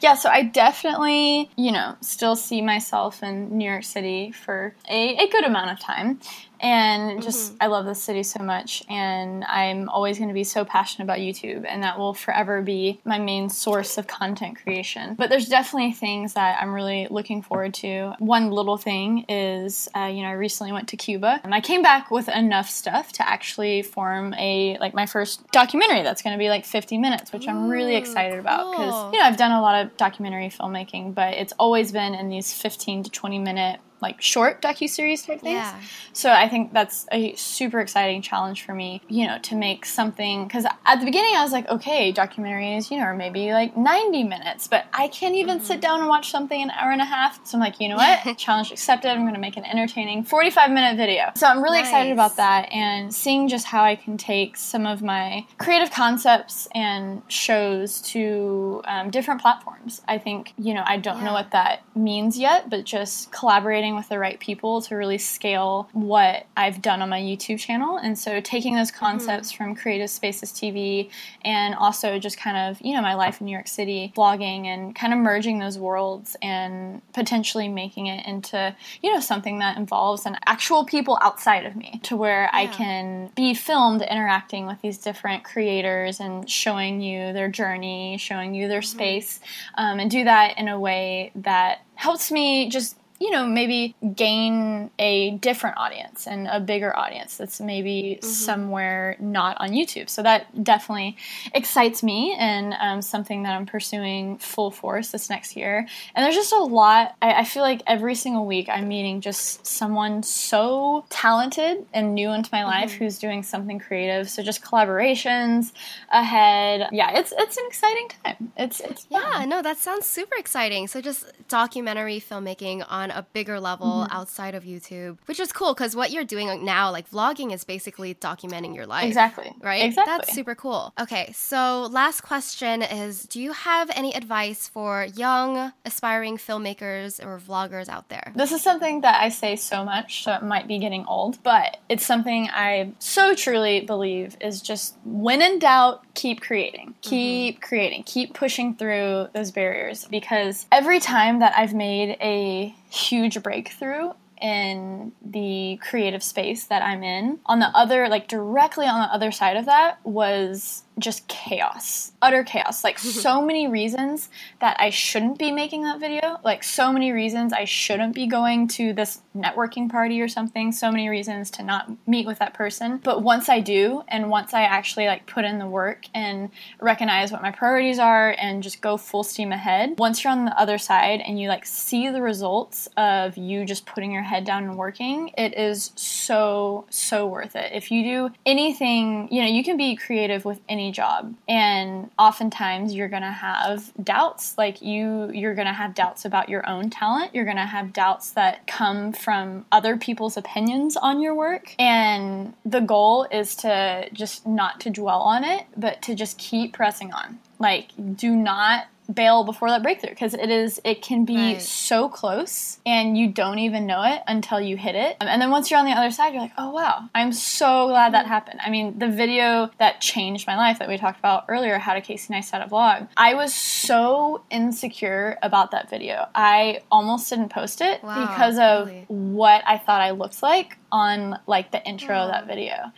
yeah, 0.00 0.14
so 0.14 0.30
I 0.30 0.42
definitely, 0.42 1.50
you 1.56 1.72
know, 1.72 1.96
still 2.00 2.36
see 2.36 2.62
myself 2.62 3.22
in 3.22 3.56
New 3.56 3.68
York 3.68 3.84
City 3.84 4.32
for 4.32 4.74
a, 4.88 5.16
a 5.16 5.28
good 5.28 5.44
amount 5.44 5.70
of 5.70 5.80
time 5.80 6.20
and 6.60 7.22
just 7.22 7.52
mm-hmm. 7.52 7.62
I 7.62 7.66
love 7.68 7.86
this 7.86 8.02
city 8.02 8.22
so 8.22 8.42
much 8.42 8.82
and 8.88 9.44
I'm 9.44 9.88
always 9.88 10.18
going 10.18 10.28
to 10.28 10.34
be 10.34 10.44
so 10.44 10.64
passionate 10.64 11.04
about 11.04 11.18
YouTube 11.18 11.64
and 11.66 11.82
that 11.82 11.98
will 11.98 12.14
forever 12.14 12.62
be 12.62 13.00
my 13.04 13.18
main 13.18 13.48
source 13.48 13.98
of 13.98 14.06
content 14.06 14.62
creation. 14.62 15.14
But 15.14 15.30
there's 15.30 15.48
definitely 15.48 15.92
things 15.92 16.34
that 16.34 16.60
I'm 16.60 16.72
really 16.72 17.08
looking 17.10 17.42
forward 17.42 17.74
to. 17.74 18.14
One 18.18 18.50
little 18.50 18.76
thing 18.76 19.24
is 19.28 19.88
uh, 19.96 20.10
you 20.12 20.22
know 20.22 20.28
I 20.28 20.32
recently 20.32 20.72
went 20.72 20.88
to 20.88 20.96
Cuba 20.96 21.40
and 21.42 21.54
I 21.54 21.60
came 21.60 21.82
back 21.82 22.10
with 22.10 22.28
enough 22.28 22.68
stuff 22.68 23.12
to 23.14 23.28
actually 23.28 23.82
form 23.82 24.34
a 24.34 24.76
like 24.78 24.94
my 24.94 25.06
first 25.06 25.46
documentary 25.52 26.02
that's 26.02 26.22
going 26.22 26.34
to 26.34 26.38
be 26.38 26.48
like 26.48 26.64
50 26.64 26.98
minutes, 26.98 27.32
which 27.32 27.46
Ooh, 27.46 27.50
I'm 27.50 27.68
really 27.68 27.96
excited 27.96 28.32
cool. 28.32 28.40
about 28.40 28.70
because 28.70 29.12
you 29.14 29.18
know 29.18 29.24
I've 29.24 29.36
done 29.36 29.52
a 29.52 29.62
lot 29.62 29.84
of 29.84 29.96
documentary 29.96 30.48
filmmaking, 30.48 31.14
but 31.14 31.34
it's 31.34 31.52
always 31.58 31.92
been 31.92 32.14
in 32.14 32.28
these 32.28 32.52
15 32.52 33.04
to 33.04 33.10
20 33.10 33.38
minute 33.38 33.80
like 34.02 34.20
short 34.20 34.62
docu 34.62 34.88
series 34.88 35.22
type 35.22 35.40
things. 35.40 35.54
Yeah. 35.54 35.80
So 36.12 36.30
I 36.30 36.48
think 36.48 36.72
that's 36.72 37.06
a 37.12 37.34
super 37.34 37.80
exciting 37.80 38.22
challenge 38.22 38.62
for 38.62 38.74
me, 38.74 39.02
you 39.08 39.26
know, 39.26 39.38
to 39.42 39.54
make 39.54 39.84
something 39.84 40.44
because 40.44 40.64
at 40.84 40.96
the 41.00 41.04
beginning 41.04 41.36
I 41.36 41.42
was 41.42 41.52
like, 41.52 41.68
okay, 41.68 42.12
documentaries, 42.12 42.90
you 42.90 42.98
know, 42.98 43.04
are 43.04 43.14
maybe 43.14 43.52
like 43.52 43.76
90 43.76 44.24
minutes, 44.24 44.66
but 44.68 44.86
I 44.92 45.08
can't 45.08 45.34
even 45.34 45.58
mm-hmm. 45.58 45.66
sit 45.66 45.80
down 45.80 46.00
and 46.00 46.08
watch 46.08 46.30
something 46.30 46.60
an 46.60 46.70
hour 46.70 46.90
and 46.90 47.00
a 47.00 47.04
half. 47.04 47.44
So 47.46 47.56
I'm 47.56 47.60
like, 47.60 47.80
you 47.80 47.88
know 47.88 47.96
what? 47.96 48.36
challenge 48.38 48.72
accepted. 48.72 49.10
I'm 49.10 49.22
going 49.22 49.34
to 49.34 49.40
make 49.40 49.56
an 49.56 49.64
entertaining 49.64 50.24
45 50.24 50.70
minute 50.70 50.96
video. 50.96 51.32
So 51.36 51.46
I'm 51.46 51.62
really 51.62 51.78
nice. 51.78 51.88
excited 51.88 52.12
about 52.12 52.36
that 52.36 52.70
and 52.72 53.14
seeing 53.14 53.48
just 53.48 53.66
how 53.66 53.82
I 53.82 53.96
can 53.96 54.16
take 54.16 54.56
some 54.56 54.86
of 54.86 55.02
my 55.02 55.46
creative 55.58 55.90
concepts 55.90 56.68
and 56.74 57.22
shows 57.28 58.00
to 58.02 58.82
um, 58.84 59.10
different 59.10 59.40
platforms. 59.40 60.02
I 60.08 60.18
think, 60.18 60.52
you 60.58 60.74
know, 60.74 60.82
I 60.84 60.96
don't 60.96 61.18
yeah. 61.18 61.24
know 61.24 61.32
what 61.32 61.50
that 61.52 61.82
means 61.96 62.38
yet, 62.38 62.70
but 62.70 62.84
just 62.84 63.30
collaborating 63.32 63.89
with 63.94 64.08
the 64.08 64.18
right 64.18 64.38
people 64.40 64.82
to 64.82 64.96
really 64.96 65.18
scale 65.18 65.88
what 65.92 66.46
I've 66.56 66.82
done 66.82 67.02
on 67.02 67.08
my 67.08 67.20
YouTube 67.20 67.58
channel. 67.58 67.96
And 67.96 68.18
so 68.18 68.40
taking 68.40 68.74
those 68.74 68.90
concepts 68.90 69.52
mm-hmm. 69.52 69.64
from 69.64 69.74
Creative 69.74 70.10
Spaces 70.10 70.52
TV 70.52 71.10
and 71.44 71.74
also 71.74 72.18
just 72.18 72.38
kind 72.38 72.56
of, 72.56 72.80
you 72.80 72.94
know, 72.94 73.02
my 73.02 73.14
life 73.14 73.40
in 73.40 73.46
New 73.46 73.52
York 73.52 73.68
City, 73.68 74.12
vlogging 74.16 74.66
and 74.66 74.94
kind 74.94 75.12
of 75.12 75.18
merging 75.18 75.58
those 75.58 75.78
worlds 75.78 76.36
and 76.42 77.02
potentially 77.12 77.68
making 77.68 78.06
it 78.06 78.26
into, 78.26 78.74
you 79.02 79.12
know, 79.12 79.20
something 79.20 79.58
that 79.58 79.76
involves 79.76 80.26
an 80.26 80.36
actual 80.46 80.84
people 80.84 81.18
outside 81.20 81.66
of 81.66 81.76
me 81.76 82.00
to 82.04 82.16
where 82.16 82.42
yeah. 82.42 82.50
I 82.52 82.66
can 82.66 83.30
be 83.34 83.54
filmed 83.54 84.02
interacting 84.02 84.66
with 84.66 84.80
these 84.82 84.98
different 84.98 85.44
creators 85.44 86.20
and 86.20 86.48
showing 86.48 87.00
you 87.00 87.32
their 87.32 87.48
journey, 87.48 88.16
showing 88.18 88.54
you 88.54 88.68
their 88.68 88.80
mm-hmm. 88.80 88.98
space, 88.98 89.40
um, 89.76 89.98
and 89.98 90.10
do 90.10 90.24
that 90.24 90.58
in 90.58 90.68
a 90.68 90.78
way 90.78 91.32
that 91.34 91.80
helps 91.94 92.30
me 92.30 92.68
just 92.68 92.96
you 93.20 93.30
know, 93.30 93.46
maybe 93.46 93.94
gain 94.14 94.90
a 94.98 95.32
different 95.32 95.76
audience 95.76 96.26
and 96.26 96.48
a 96.48 96.58
bigger 96.58 96.96
audience 96.96 97.36
that's 97.36 97.60
maybe 97.60 98.18
mm-hmm. 98.18 98.26
somewhere 98.26 99.14
not 99.20 99.58
on 99.60 99.72
YouTube. 99.72 100.08
So 100.08 100.22
that 100.22 100.64
definitely 100.64 101.18
excites 101.54 102.02
me 102.02 102.34
and 102.38 102.74
um, 102.80 103.02
something 103.02 103.42
that 103.42 103.54
I'm 103.54 103.66
pursuing 103.66 104.38
full 104.38 104.70
force 104.70 105.10
this 105.10 105.28
next 105.28 105.54
year. 105.54 105.86
And 106.14 106.24
there's 106.24 106.34
just 106.34 106.54
a 106.54 106.60
lot, 106.60 107.14
I, 107.20 107.40
I, 107.40 107.44
feel 107.44 107.62
like 107.62 107.82
every 107.86 108.14
single 108.14 108.46
week 108.46 108.70
I'm 108.70 108.88
meeting 108.88 109.20
just 109.20 109.66
someone 109.66 110.22
so 110.22 111.04
talented 111.10 111.84
and 111.92 112.14
new 112.14 112.30
into 112.30 112.48
my 112.52 112.64
life 112.64 112.92
mm-hmm. 112.92 113.04
who's 113.04 113.18
doing 113.18 113.42
something 113.42 113.78
creative. 113.78 114.30
So 114.30 114.42
just 114.42 114.64
collaborations 114.64 115.72
ahead. 116.10 116.88
Yeah, 116.90 117.18
it's 117.18 117.34
it's 117.36 117.58
an 117.58 117.64
exciting 117.66 118.08
time. 118.24 118.52
It's, 118.56 118.80
it's 118.80 119.04
fun. 119.04 119.20
Yeah, 119.22 119.44
no, 119.44 119.60
that 119.60 119.76
sounds 119.76 120.06
super 120.06 120.36
exciting. 120.36 120.88
So 120.88 121.02
just 121.02 121.26
documentary 121.48 122.18
filmmaking 122.18 122.86
on 122.88 123.09
a 123.10 123.26
bigger 123.32 123.60
level 123.60 123.86
mm-hmm. 123.86 124.16
outside 124.16 124.54
of 124.54 124.64
YouTube, 124.64 125.18
which 125.26 125.40
is 125.40 125.52
cool 125.52 125.74
because 125.74 125.94
what 125.94 126.10
you're 126.10 126.24
doing 126.24 126.64
now, 126.64 126.90
like 126.90 127.10
vlogging, 127.10 127.52
is 127.52 127.64
basically 127.64 128.14
documenting 128.14 128.74
your 128.74 128.86
life. 128.86 129.06
Exactly. 129.06 129.52
Right? 129.60 129.84
Exactly. 129.84 130.14
That's 130.16 130.32
super 130.34 130.54
cool. 130.54 130.92
Okay, 131.00 131.32
so 131.34 131.88
last 131.90 132.22
question 132.22 132.82
is 132.82 133.24
Do 133.24 133.40
you 133.40 133.52
have 133.52 133.90
any 133.94 134.14
advice 134.14 134.68
for 134.68 135.06
young, 135.14 135.72
aspiring 135.84 136.36
filmmakers 136.36 137.24
or 137.24 137.38
vloggers 137.38 137.88
out 137.88 138.08
there? 138.08 138.32
This 138.34 138.52
is 138.52 138.62
something 138.62 139.00
that 139.02 139.20
I 139.20 139.28
say 139.28 139.56
so 139.56 139.84
much, 139.84 140.24
so 140.24 140.32
it 140.34 140.42
might 140.42 140.68
be 140.68 140.78
getting 140.78 141.04
old, 141.06 141.42
but 141.42 141.78
it's 141.88 142.04
something 142.04 142.48
I 142.52 142.92
so 142.98 143.34
truly 143.34 143.80
believe 143.80 144.36
is 144.40 144.60
just 144.60 144.96
when 145.04 145.42
in 145.42 145.58
doubt, 145.58 146.02
keep 146.14 146.40
creating. 146.40 146.94
Keep 147.02 147.56
mm-hmm. 147.56 147.66
creating. 147.66 148.02
Keep 148.04 148.34
pushing 148.34 148.74
through 148.74 149.28
those 149.32 149.50
barriers 149.50 150.06
because 150.10 150.66
every 150.72 151.00
time 151.00 151.40
that 151.40 151.54
I've 151.56 151.74
made 151.74 152.16
a 152.20 152.74
huge 152.90 153.42
breakthrough 153.42 154.12
in 154.40 155.12
the 155.22 155.78
creative 155.82 156.22
space 156.22 156.64
that 156.64 156.82
I'm 156.82 157.02
in. 157.02 157.40
On 157.46 157.58
the 157.58 157.68
other, 157.68 158.08
like 158.08 158.26
directly 158.26 158.86
on 158.86 159.00
the 159.00 159.14
other 159.14 159.30
side 159.30 159.56
of 159.56 159.66
that 159.66 159.98
was 160.04 160.82
just 161.00 161.26
chaos, 161.28 162.12
utter 162.22 162.44
chaos. 162.44 162.84
Like 162.84 162.98
so 162.98 163.42
many 163.42 163.68
reasons 163.68 164.28
that 164.60 164.76
I 164.78 164.90
shouldn't 164.90 165.38
be 165.38 165.50
making 165.50 165.82
that 165.84 166.00
video. 166.00 166.38
Like 166.44 166.62
so 166.62 166.92
many 166.92 167.12
reasons 167.12 167.52
I 167.52 167.64
shouldn't 167.64 168.14
be 168.14 168.26
going 168.26 168.68
to 168.68 168.92
this 168.92 169.20
networking 169.36 169.90
party 169.90 170.20
or 170.20 170.28
something. 170.28 170.72
So 170.72 170.90
many 170.90 171.08
reasons 171.08 171.50
to 171.52 171.62
not 171.62 171.90
meet 172.06 172.26
with 172.26 172.38
that 172.38 172.54
person. 172.54 172.98
But 173.02 173.22
once 173.22 173.48
I 173.48 173.60
do, 173.60 174.02
and 174.08 174.30
once 174.30 174.54
I 174.54 174.62
actually 174.62 175.06
like 175.06 175.26
put 175.26 175.44
in 175.44 175.58
the 175.58 175.66
work 175.66 176.06
and 176.14 176.50
recognize 176.80 177.32
what 177.32 177.42
my 177.42 177.50
priorities 177.50 177.98
are 177.98 178.34
and 178.38 178.62
just 178.62 178.80
go 178.80 178.96
full 178.96 179.24
steam 179.24 179.52
ahead, 179.52 179.94
once 179.98 180.22
you're 180.22 180.32
on 180.32 180.44
the 180.44 180.58
other 180.58 180.78
side 180.78 181.20
and 181.20 181.40
you 181.40 181.48
like 181.48 181.64
see 181.64 182.08
the 182.08 182.22
results 182.22 182.88
of 182.96 183.36
you 183.36 183.64
just 183.64 183.86
putting 183.86 184.12
your 184.12 184.22
head 184.22 184.44
down 184.44 184.64
and 184.64 184.76
working, 184.76 185.30
it 185.36 185.56
is 185.56 185.92
so 185.96 186.84
so 186.90 187.26
worth 187.26 187.56
it. 187.56 187.72
If 187.72 187.90
you 187.90 188.02
do 188.02 188.34
anything, 188.44 189.28
you 189.30 189.42
know, 189.42 189.48
you 189.48 189.64
can 189.64 189.76
be 189.76 189.96
creative 189.96 190.44
with 190.44 190.60
any 190.68 190.89
job. 190.90 191.34
And 191.48 192.10
oftentimes 192.18 192.94
you're 192.94 193.08
going 193.08 193.22
to 193.22 193.30
have 193.30 193.92
doubts 194.02 194.56
like 194.58 194.82
you 194.82 195.30
you're 195.32 195.54
going 195.54 195.66
to 195.66 195.72
have 195.72 195.94
doubts 195.94 196.24
about 196.24 196.48
your 196.48 196.68
own 196.68 196.90
talent. 196.90 197.34
You're 197.34 197.44
going 197.44 197.56
to 197.56 197.66
have 197.66 197.92
doubts 197.92 198.30
that 198.32 198.66
come 198.66 199.12
from 199.12 199.66
other 199.72 199.96
people's 199.96 200.36
opinions 200.36 200.96
on 200.96 201.20
your 201.20 201.34
work. 201.34 201.74
And 201.78 202.54
the 202.64 202.80
goal 202.80 203.26
is 203.30 203.54
to 203.56 204.08
just 204.12 204.46
not 204.46 204.80
to 204.80 204.90
dwell 204.90 205.20
on 205.20 205.44
it 205.44 205.66
but 205.76 206.02
to 206.02 206.14
just 206.14 206.38
keep 206.38 206.72
pressing 206.72 207.12
on. 207.12 207.38
Like 207.58 207.90
do 208.16 208.34
not 208.34 208.86
bail 209.12 209.44
before 209.44 209.68
that 209.68 209.82
breakthrough 209.82 210.10
because 210.10 210.34
it 210.34 210.50
is 210.50 210.80
it 210.84 211.02
can 211.02 211.24
be 211.24 211.36
right. 211.36 211.62
so 211.62 212.08
close 212.08 212.78
and 212.86 213.16
you 213.16 213.28
don't 213.28 213.58
even 213.58 213.86
know 213.86 214.02
it 214.02 214.22
until 214.26 214.60
you 214.60 214.76
hit 214.76 214.94
it. 214.94 215.16
And 215.20 215.40
then 215.40 215.50
once 215.50 215.70
you're 215.70 215.80
on 215.80 215.86
the 215.86 215.92
other 215.92 216.10
side 216.10 216.32
you're 216.32 216.42
like 216.42 216.52
oh 216.58 216.70
wow. 216.70 217.08
I'm 217.14 217.32
so 217.32 217.88
glad 217.88 218.14
that 218.14 218.26
mm. 218.26 218.28
happened. 218.28 218.60
I 218.64 218.70
mean 218.70 218.98
the 218.98 219.08
video 219.08 219.70
that 219.78 220.00
changed 220.00 220.46
my 220.46 220.56
life 220.56 220.78
that 220.78 220.88
we 220.88 220.96
talked 220.96 221.18
about 221.18 221.44
earlier 221.48 221.78
how 221.78 221.94
to 221.94 222.00
casey 222.00 222.32
neistat 222.32 222.64
a 222.64 222.68
vlog 222.68 223.08
i 223.16 223.34
was 223.34 223.54
so 223.54 224.42
insecure 224.50 225.38
about 225.42 225.70
that 225.72 225.90
video. 225.90 226.26
I 226.34 226.80
almost 226.90 227.30
didn't 227.30 227.50
post 227.50 227.80
it 227.80 228.02
wow, 228.02 228.26
because 228.26 228.58
of 228.58 228.88
really? 228.88 229.04
what 229.08 229.62
i 229.66 229.78
thought 229.78 230.00
i 230.00 230.10
looked 230.10 230.42
like 230.42 230.76
on 230.92 231.38
like 231.46 231.70
the 231.70 231.82
intro 231.84 232.16
of 232.16 232.30
that 232.30 232.46
video 232.46 232.92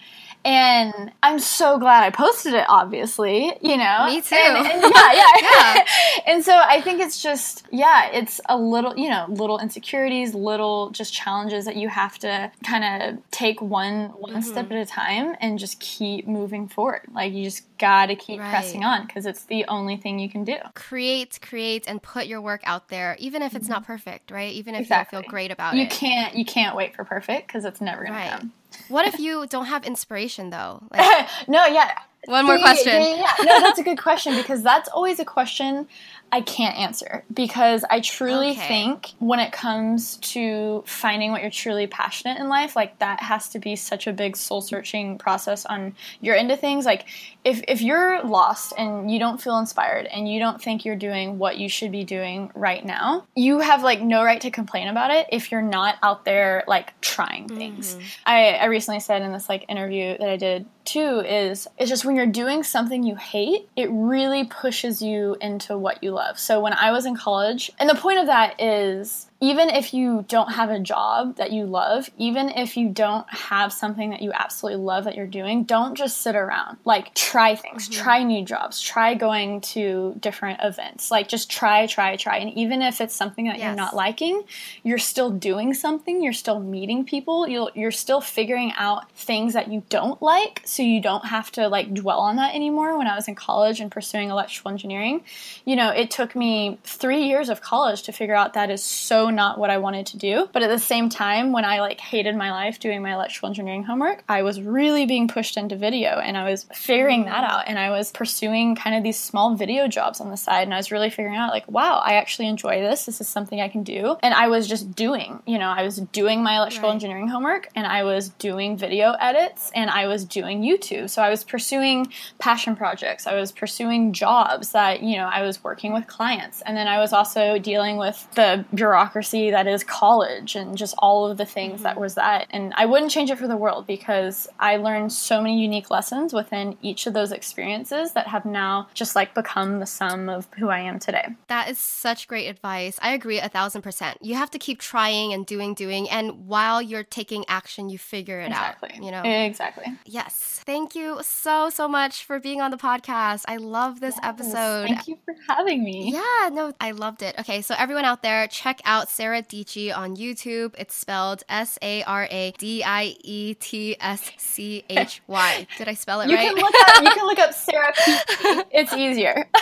and 0.45 1.13
I'm 1.23 1.39
so 1.39 1.79
glad 1.79 2.03
I 2.03 2.11
posted 2.11 2.55
it, 2.55 2.65
obviously, 2.69 3.53
you 3.61 3.77
know? 3.77 4.07
Me 4.07 4.21
too. 4.21 4.35
And, 4.35 4.67
and 4.67 4.83
yeah, 4.95 5.13
yeah. 5.13 5.25
yeah. 5.41 5.85
and 6.27 6.45
so 6.45 6.57
I 6.57 6.81
think 6.81 7.01
it's 7.01 7.23
just, 7.23 7.65
yeah, 7.71 8.11
it's 8.11 8.41
a 8.49 8.59
little, 8.59 8.97
you 8.97 9.09
know, 9.09 9.27
little 9.29 9.61
insecurities, 9.61 10.35
little 10.35 10.91
just 10.91 11.13
challenges 11.13 11.65
that 11.67 11.77
you 11.77 11.89
have 11.89 12.19
to 12.21 12.51
kind 12.65 13.03
of 13.03 13.31
take 13.31 13.63
one 13.63 14.09
one 14.11 14.33
mm-hmm. 14.33 14.43
step 14.43 14.71
at 14.73 14.79
a 14.79 14.87
time 14.87 15.37
and 15.41 15.59
just 15.59 15.79
keep 15.79 16.27
moving 16.27 16.67
forward. 16.67 17.03
Like 17.15 17.33
you 17.33 17.45
just 17.45 17.65
got 17.79 18.07
to 18.07 18.17
keep 18.17 18.41
right. 18.41 18.51
pressing 18.51 18.85
on 18.85 19.07
because 19.07 19.27
it's 19.27 19.45
the 19.45 19.65
only 19.67 19.97
thing 19.97 20.19
you 20.19 20.29
can 20.29 20.45
do. 20.45 20.57
Create, 20.75 21.39
create, 21.41 21.85
and 21.87 22.03
put 22.03 22.27
your 22.27 22.41
work 22.41 22.63
out 22.65 22.89
there, 22.89 23.17
even 23.21 23.43
if 23.43 23.55
it's 23.55 23.67
mm-hmm. 23.67 23.75
not 23.75 23.87
perfect, 23.87 24.33
right? 24.33 24.53
Even 24.53 24.75
if 24.75 24.83
exactly. 24.83 25.19
you 25.19 25.23
feel 25.23 25.31
great 25.31 25.51
about 25.53 25.75
you 25.75 25.83
it. 25.83 25.85
You 25.85 25.89
can't, 25.91 26.35
you 26.35 26.45
can't 26.45 26.77
wait 26.77 26.97
for 26.97 27.05
perfect 27.05 27.47
because 27.47 27.65
it's 27.65 27.81
never 27.81 28.03
going 28.03 28.15
right. 28.15 28.31
to 28.33 28.39
come. 28.39 28.53
What 28.89 29.07
if 29.07 29.19
you 29.19 29.47
don't 29.47 29.67
have 29.67 29.85
inspiration 29.85 30.51
though? 30.51 30.83
Like- 30.91 31.29
no, 31.49 31.67
yeah. 31.67 31.93
One 32.27 32.47
more 32.47 32.59
question. 32.59 33.01
Yeah, 33.03 33.33
no, 33.43 33.61
that's 33.61 33.79
a 33.79 33.83
good 33.83 33.99
question 33.99 34.37
because 34.37 34.63
that's 34.63 34.89
always 34.89 35.19
a 35.19 35.25
question 35.25 35.89
I 36.35 36.41
can't 36.41 36.79
answer 36.79 37.25
because 37.33 37.85
I 37.91 38.01
truly 38.01 38.53
Okay. 38.53 38.67
think 38.67 39.11
when 39.19 39.39
it 39.39 39.53
comes 39.53 40.17
to 40.33 40.83
finding 40.87 41.31
what 41.31 41.43
you're 41.43 41.51
truly 41.51 41.87
passionate 41.87 42.39
in 42.39 42.49
life, 42.49 42.75
like 42.75 42.99
that 43.01 43.21
has 43.21 43.51
to 43.51 43.59
be 43.59 43.77
such 43.77 44.07
a 44.07 44.15
big 44.15 44.39
soul 44.39 44.63
searching 44.63 45.19
process 45.19 45.67
on 45.67 45.95
your 46.23 46.35
end 46.35 46.51
of 46.51 46.59
things. 46.59 46.87
Like 46.87 47.05
if 47.45 47.61
if 47.69 47.83
you're 47.83 48.23
lost 48.25 48.73
and 48.79 49.11
you 49.11 49.19
don't 49.19 49.43
feel 49.43 49.59
inspired 49.59 50.07
and 50.07 50.27
you 50.27 50.39
don't 50.39 50.61
think 50.63 50.87
you're 50.87 50.97
doing 50.97 51.39
what 51.39 51.59
you 51.59 51.69
should 51.69 51.93
be 51.93 52.03
doing 52.03 52.51
right 52.55 52.83
now, 52.83 53.27
you 53.37 53.59
have 53.59 53.83
like 53.83 54.01
no 54.01 54.25
right 54.25 54.41
to 54.41 54.51
complain 54.51 54.89
about 54.89 55.11
it 55.11 55.27
if 55.31 55.53
you're 55.53 55.61
not 55.61 55.97
out 56.03 56.25
there 56.25 56.65
like 56.67 56.99
trying 57.03 57.47
things. 57.47 57.95
Mm-hmm. 57.95 58.07
I, 58.25 58.51
I 58.53 58.65
recently 58.67 59.01
said 59.01 59.21
in 59.21 59.33
this 59.33 59.51
like 59.51 59.67
interview 59.69 60.17
that 60.17 60.29
I 60.31 60.39
did 60.39 60.65
too 60.85 61.21
is 61.21 61.69
it's 61.79 61.91
just 61.91 62.05
when 62.05 62.17
you're 62.17 62.27
doing 62.27 62.63
something 62.63 63.03
you 63.03 63.17
hate, 63.17 63.69
it 63.77 63.89
really 63.91 64.45
pushes 64.45 65.03
you 65.03 65.37
into 65.41 65.77
what 65.77 66.03
you 66.03 66.13
love. 66.13 66.39
So 66.39 66.61
when 66.61 66.73
I 66.73 66.93
was 66.93 67.07
in 67.07 67.17
college, 67.17 67.71
and 67.79 67.89
the 67.89 67.95
point 67.95 68.19
of 68.19 68.27
that 68.27 68.61
is 68.61 69.29
even 69.43 69.69
if 69.71 69.93
you 69.93 70.25
don't 70.29 70.53
have 70.53 70.71
a 70.71 70.79
job 70.79 71.35
that 71.35 71.51
you 71.51 71.67
love, 71.67 72.09
even 72.17 72.49
if 72.49 72.77
you 72.77 72.89
don't 72.89 73.29
have 73.29 73.73
something 73.73 74.11
that 74.11 74.23
you 74.23 74.31
absolutely 74.33 74.81
love 74.81 75.03
that 75.03 75.17
you're 75.17 75.27
doing, 75.27 75.65
don't 75.65 75.97
just 75.97 76.21
sit 76.21 76.37
around. 76.37 76.79
Like 76.85 77.13
try 77.15 77.57
things, 77.57 77.89
mm-hmm. 77.89 78.05
try 78.05 78.23
new 78.23 78.45
jobs, 78.45 78.81
try 78.81 79.15
going 79.15 79.61
to 79.63 80.15
different 80.21 80.61
events. 80.63 81.11
Like 81.11 81.27
just 81.27 81.51
try, 81.51 81.89
try, 81.89 82.15
try. 82.15 82.37
And 82.37 82.57
even 82.57 82.83
if 82.83 83.01
it's 83.01 83.17
something 83.17 83.47
that 83.47 83.59
you're 83.59 83.75
not 83.75 83.97
liking, 83.97 84.45
you're 84.85 84.99
still 84.99 85.31
doing 85.31 85.75
something, 85.75 86.23
you're 86.23 86.33
still 86.33 86.61
meeting 86.61 87.05
people, 87.05 87.49
you'll, 87.49 87.71
you're 87.75 87.91
still 87.91 88.21
figuring 88.21 88.73
out 88.77 89.11
things 89.11 89.55
that 89.55 89.73
you 89.73 89.83
don't 89.89 90.23
like 90.23 90.63
so 90.65 90.85
you 90.85 91.03
don't 91.03 91.27
have 91.27 91.51
to 91.53 91.67
like 91.67 91.93
dwell 91.93 92.21
on 92.21 92.37
that 92.37 92.55
anymore. 92.55 92.97
When 92.97 93.09
I 93.09 93.17
was 93.17 93.27
in 93.27 93.35
college 93.35 93.81
and 93.81 93.91
pursuing 93.91 94.31
electrical 94.31 94.71
engineering, 94.71 95.25
you 95.65 95.75
know, 95.75 95.91
it 95.91 96.13
took 96.13 96.37
me 96.37 96.79
three 96.85 97.25
years 97.25 97.49
of 97.49 97.61
college 97.61 98.05
to 98.05 98.13
figure 98.13 98.37
out 98.37 98.53
that 98.53 98.71
is 98.71 98.85
so 98.85 99.32
not 99.35 99.59
what 99.59 99.71
I 99.71 99.79
wanted 99.79 100.07
to 100.07 100.17
do. 100.19 100.49
But 100.53 100.63
at 100.63 100.69
the 100.69 100.79
same 100.79 101.09
time, 101.09 101.53
when 101.53 101.65
I 101.65 101.81
like 101.81 102.01
hated 102.01 102.37
my 102.37 102.51
life 102.53 102.79
doing 102.79 103.03
my 103.03 103.15
electrical 103.15 103.49
engineering 103.49 103.85
homework, 103.85 104.23
I 104.29 104.43
was 104.43 104.61
really 104.61 105.07
being 105.07 105.29
pushed 105.29 105.57
into 105.57 105.77
video 105.77 106.11
and 106.19 106.37
I 106.37 106.49
was 106.51 106.65
figuring 106.75 107.25
that 107.25 107.45
out 107.45 107.65
and 107.69 107.79
I 107.79 107.91
was 107.91 108.11
pursuing 108.11 108.75
kind 108.77 108.97
of 108.97 109.03
these 109.03 109.19
small 109.19 109.55
video 109.55 109.89
jobs 109.89 110.21
on 110.21 110.31
the 110.31 110.37
side 110.37 110.63
and 110.63 110.75
I 110.75 110.77
was 110.77 110.91
really 110.93 111.11
figuring 111.11 111.37
out 111.37 111.51
like, 111.51 111.69
wow, 111.71 111.99
I 112.05 112.15
actually 112.15 112.49
enjoy 112.49 112.81
this. 112.81 113.05
This 113.07 113.21
is 113.21 113.29
something 113.29 113.61
I 113.61 113.69
can 113.69 113.83
do. 113.83 114.17
And 114.23 114.35
I 114.35 114.49
was 114.49 114.69
just 114.69 114.95
doing, 114.95 115.43
you 115.47 115.59
know, 115.59 115.69
I 115.71 115.83
was 115.83 115.97
doing 115.97 116.43
my 116.43 116.57
electrical 116.57 116.89
Right. 116.89 116.95
engineering 116.95 117.29
homework 117.29 117.69
and 117.75 117.87
I 117.87 118.03
was 118.05 118.31
doing 118.31 118.77
video 118.77 119.13
edits 119.21 119.71
and 119.75 119.89
I 119.91 120.07
was 120.07 120.25
doing 120.25 120.63
YouTube. 120.63 121.11
So 121.11 121.23
I 121.23 121.31
was 121.31 121.45
pursuing 121.45 122.13
passion 122.39 122.75
projects. 122.77 123.27
I 123.27 123.35
was 123.35 123.53
pursuing 123.53 124.13
jobs 124.13 124.73
that, 124.73 125.03
you 125.03 125.17
know, 125.17 125.27
I 125.27 125.43
was 125.43 125.63
working 125.63 125.93
with 125.93 126.07
clients. 126.07 126.61
And 126.63 126.77
then 126.77 126.89
I 126.89 126.99
was 126.99 127.13
also 127.13 127.59
dealing 127.59 127.97
with 127.99 128.27
the 128.35 128.65
bureaucracy 128.75 129.22
that 129.23 129.67
is 129.67 129.85
college 129.85 130.57
and 130.57 130.77
just 130.77 130.95
all 130.99 131.31
of 131.31 131.39
the 131.39 131.45
things 131.45 131.83
that 131.83 131.93
mm-hmm. 131.93 132.01
was 132.01 132.15
that. 132.15 132.47
And 132.51 132.73
I 132.77 132.87
wouldn't 132.87 133.11
change 133.11 133.31
it 133.31 133.39
for 133.39 133.49
the 133.49 133.57
world 133.57 133.87
because 133.87 134.49
I 134.59 134.77
learned 134.77 135.13
so 135.13 135.41
many 135.41 135.61
unique 135.61 135.91
lessons 135.91 136.33
within 136.33 136.77
each 136.83 137.07
of 137.07 137.15
those 137.15 137.33
experiences 137.33 138.13
that 138.13 138.27
have 138.29 138.45
now 138.45 138.89
just 138.95 139.17
like 139.17 139.35
become 139.35 139.81
the 139.81 139.87
sum 139.87 140.29
of 140.29 140.47
who 140.59 140.69
I 140.69 140.81
am 140.81 140.99
today. 140.99 141.29
That 141.49 141.69
is 141.69 141.79
such 141.79 142.29
great 142.29 142.49
advice. 142.49 142.99
I 143.03 143.13
agree 143.13 143.39
a 143.39 143.49
thousand 143.49 143.83
percent. 143.83 144.19
You 144.21 144.35
have 144.35 144.51
to 144.53 144.59
keep 144.59 144.81
trying 144.81 145.33
and 145.33 145.47
doing, 145.47 145.75
doing, 145.75 146.09
and 146.11 146.47
while 146.47 146.81
you're 146.83 147.05
taking 147.05 147.45
action, 147.49 147.89
you 147.89 147.99
figure 147.99 148.41
it 148.41 148.47
Exactly. 148.47 148.91
out. 148.95 149.03
You 149.03 149.11
know. 149.11 149.23
Exactly. 149.23 149.87
yes. 150.05 150.61
Thank 150.65 150.95
you 150.95 151.19
so 151.23 151.71
so 151.71 151.89
much 151.89 152.25
for 152.25 152.39
being 152.39 152.61
on 152.61 152.71
the 152.71 152.77
podcast. 152.77 153.45
I 153.49 153.57
love 153.57 154.01
this 154.01 154.19
episode. 154.23 154.89
Thank 154.89 155.09
you 155.09 155.19
for 155.25 155.35
having 155.49 155.83
me. 155.83 156.13
Yeah, 156.13 156.49
no, 156.53 156.73
I 156.81 156.93
loved 156.93 157.23
it. 157.23 157.39
Okay, 157.41 157.63
so 157.63 157.75
everyone 157.79 158.05
out 158.05 158.23
there, 158.23 158.47
check 158.49 158.81
out 158.85 159.09
Sara 159.13 159.43
Dietschy 159.43 159.97
on 159.97 160.17
YouTube. 160.17 160.75
It's 160.79 160.95
spelled 160.95 161.43
S 161.49 161.79
A 161.83 162.03
R 162.05 162.27
A 162.31 162.53
D 162.59 162.83
I 162.83 163.15
E 163.23 163.55
T 163.55 163.97
S 164.01 164.31
C 164.39 164.85
H 164.89 165.21
Y. 165.27 165.67
Did 165.79 165.89
I 165.89 165.95
spell 165.95 166.21
it 166.23 166.31
You 166.31 166.37
right? 166.37 166.49
can 166.49 166.57
look 166.57 166.75
up 166.89 167.03
you 167.05 167.11
can 167.11 167.27
look 167.27 167.39
up 167.39 167.53
Sara 167.67 167.93
Peachy. 167.93 168.63
It's 168.73 168.93
easier. 168.93 169.49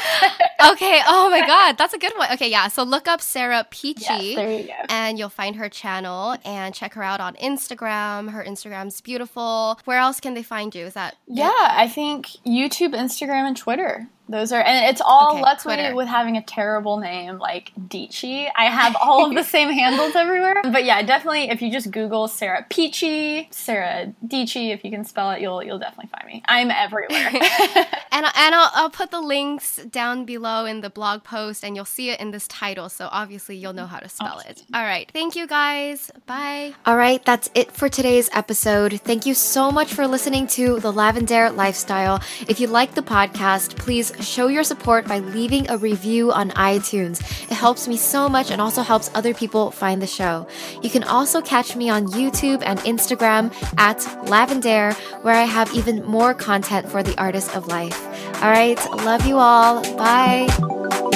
okay. 0.72 1.00
Oh 1.06 1.28
my 1.30 1.46
God, 1.46 1.76
that's 1.78 1.94
a 1.94 1.98
good 1.98 2.12
one. 2.16 2.32
Okay, 2.34 2.50
yeah. 2.50 2.68
So 2.68 2.82
look 2.82 3.08
up 3.08 3.20
Sara 3.20 3.66
Peachy. 3.70 4.04
yes, 4.08 4.36
there 4.36 4.50
you 4.50 4.66
go. 4.68 4.72
and 4.88 5.18
you'll 5.18 5.28
find 5.28 5.56
her 5.56 5.68
channel 5.68 6.36
and 6.44 6.74
check 6.74 6.94
her 6.94 7.02
out 7.02 7.20
on 7.20 7.34
Instagram. 7.36 8.30
Her 8.30 8.44
Instagram's 8.44 9.00
beautiful. 9.00 9.78
Where 9.84 9.98
else 9.98 10.20
can 10.20 10.34
they 10.34 10.42
find 10.42 10.74
you? 10.74 10.84
Is 10.86 10.94
that 10.94 11.16
Yeah, 11.26 11.50
I 11.56 11.88
think 11.88 12.26
YouTube, 12.46 12.94
Instagram, 12.94 13.46
and 13.48 13.56
Twitter. 13.56 14.06
Those 14.30 14.52
are, 14.52 14.60
and 14.62 14.86
it's 14.90 15.00
all 15.04 15.32
Okay, 15.32 15.42
luckily 15.42 15.74
Twitter. 15.76 15.94
with 15.94 16.06
having 16.08 16.36
a 16.36 16.42
terrible 16.42 16.98
name 16.98 17.38
like 17.38 17.72
Dietschy. 17.88 18.48
I 18.56 18.66
have 18.66 18.96
all 19.02 19.26
of 19.26 19.34
the 19.34 19.42
same 19.56 19.70
handles 19.70 20.14
everywhere. 20.14 20.62
But 20.62 20.84
yeah, 20.84 21.02
definitely 21.02 21.50
if 21.50 21.60
you 21.60 21.70
just 21.72 21.90
Google 21.90 22.28
Sara 22.28 22.64
Peachy, 22.70 23.48
Sara 23.50 24.12
Dietschy, 24.26 24.72
if 24.72 24.84
you 24.84 24.90
can 24.90 25.04
spell 25.04 25.32
it, 25.32 25.40
you'll 25.40 25.62
you'll 25.62 25.78
definitely 25.80 26.10
find 26.16 26.26
me. 26.26 26.42
I'm 26.48 26.70
everywhere. 26.70 27.30
And, 28.12 28.26
and 28.36 28.54
I'll, 28.56 28.70
I'll 28.74 28.90
put 28.90 29.12
the 29.12 29.20
links 29.20 29.76
down 29.88 30.24
below 30.24 30.64
in 30.64 30.80
the 30.80 30.90
blog 30.90 31.22
post 31.22 31.62
and 31.64 31.76
you'll 31.76 31.84
see 31.84 32.10
it 32.10 32.18
in 32.18 32.32
this 32.32 32.48
title. 32.48 32.88
So 32.88 33.08
obviously 33.12 33.56
you'll 33.56 33.72
know 33.72 33.86
how 33.86 33.98
to 34.00 34.08
spell 34.08 34.40
it. 34.40 34.64
All 34.74 34.82
right. 34.82 35.08
Thank 35.12 35.36
you 35.36 35.46
guys. 35.46 36.10
Bye. 36.26 36.74
All 36.84 36.96
right. 36.96 37.24
That's 37.24 37.50
it 37.54 37.70
for 37.70 37.88
today's 37.88 38.28
episode. 38.32 39.00
Thank 39.02 39.26
you 39.26 39.34
so 39.34 39.70
much 39.70 39.94
for 39.94 40.08
listening 40.08 40.48
to 40.48 40.80
The 40.80 40.92
Lavendaire 40.92 41.54
Lifestyle. 41.54 42.20
If 42.48 42.58
you 42.58 42.66
like 42.66 42.94
the 42.94 43.02
podcast, 43.02 43.76
please 43.76 44.10
show 44.22 44.48
your 44.48 44.64
support 44.64 45.06
by 45.06 45.18
leaving 45.18 45.70
a 45.70 45.76
review 45.76 46.32
on 46.32 46.50
iTunes. 46.50 47.20
It 47.50 47.54
helps 47.54 47.88
me 47.88 47.96
so 47.96 48.28
much 48.28 48.50
and 48.50 48.60
also 48.60 48.82
helps 48.82 49.10
other 49.14 49.34
people 49.34 49.70
find 49.70 50.00
the 50.00 50.06
show. 50.06 50.46
You 50.82 50.90
can 50.90 51.04
also 51.04 51.40
catch 51.40 51.76
me 51.76 51.90
on 51.90 52.06
YouTube 52.08 52.62
and 52.64 52.78
Instagram 52.80 53.52
at 53.78 53.98
Lavendaire, 54.26 54.94
where 55.22 55.34
I 55.34 55.44
have 55.44 55.72
even 55.74 56.04
more 56.04 56.34
content 56.34 56.88
for 56.88 57.02
the 57.02 57.18
artist 57.20 57.54
of 57.54 57.66
life. 57.66 57.98
All 58.42 58.50
right, 58.50 58.78
love 59.04 59.26
you 59.26 59.36
all. 59.38 59.82
Bye. 59.96 61.09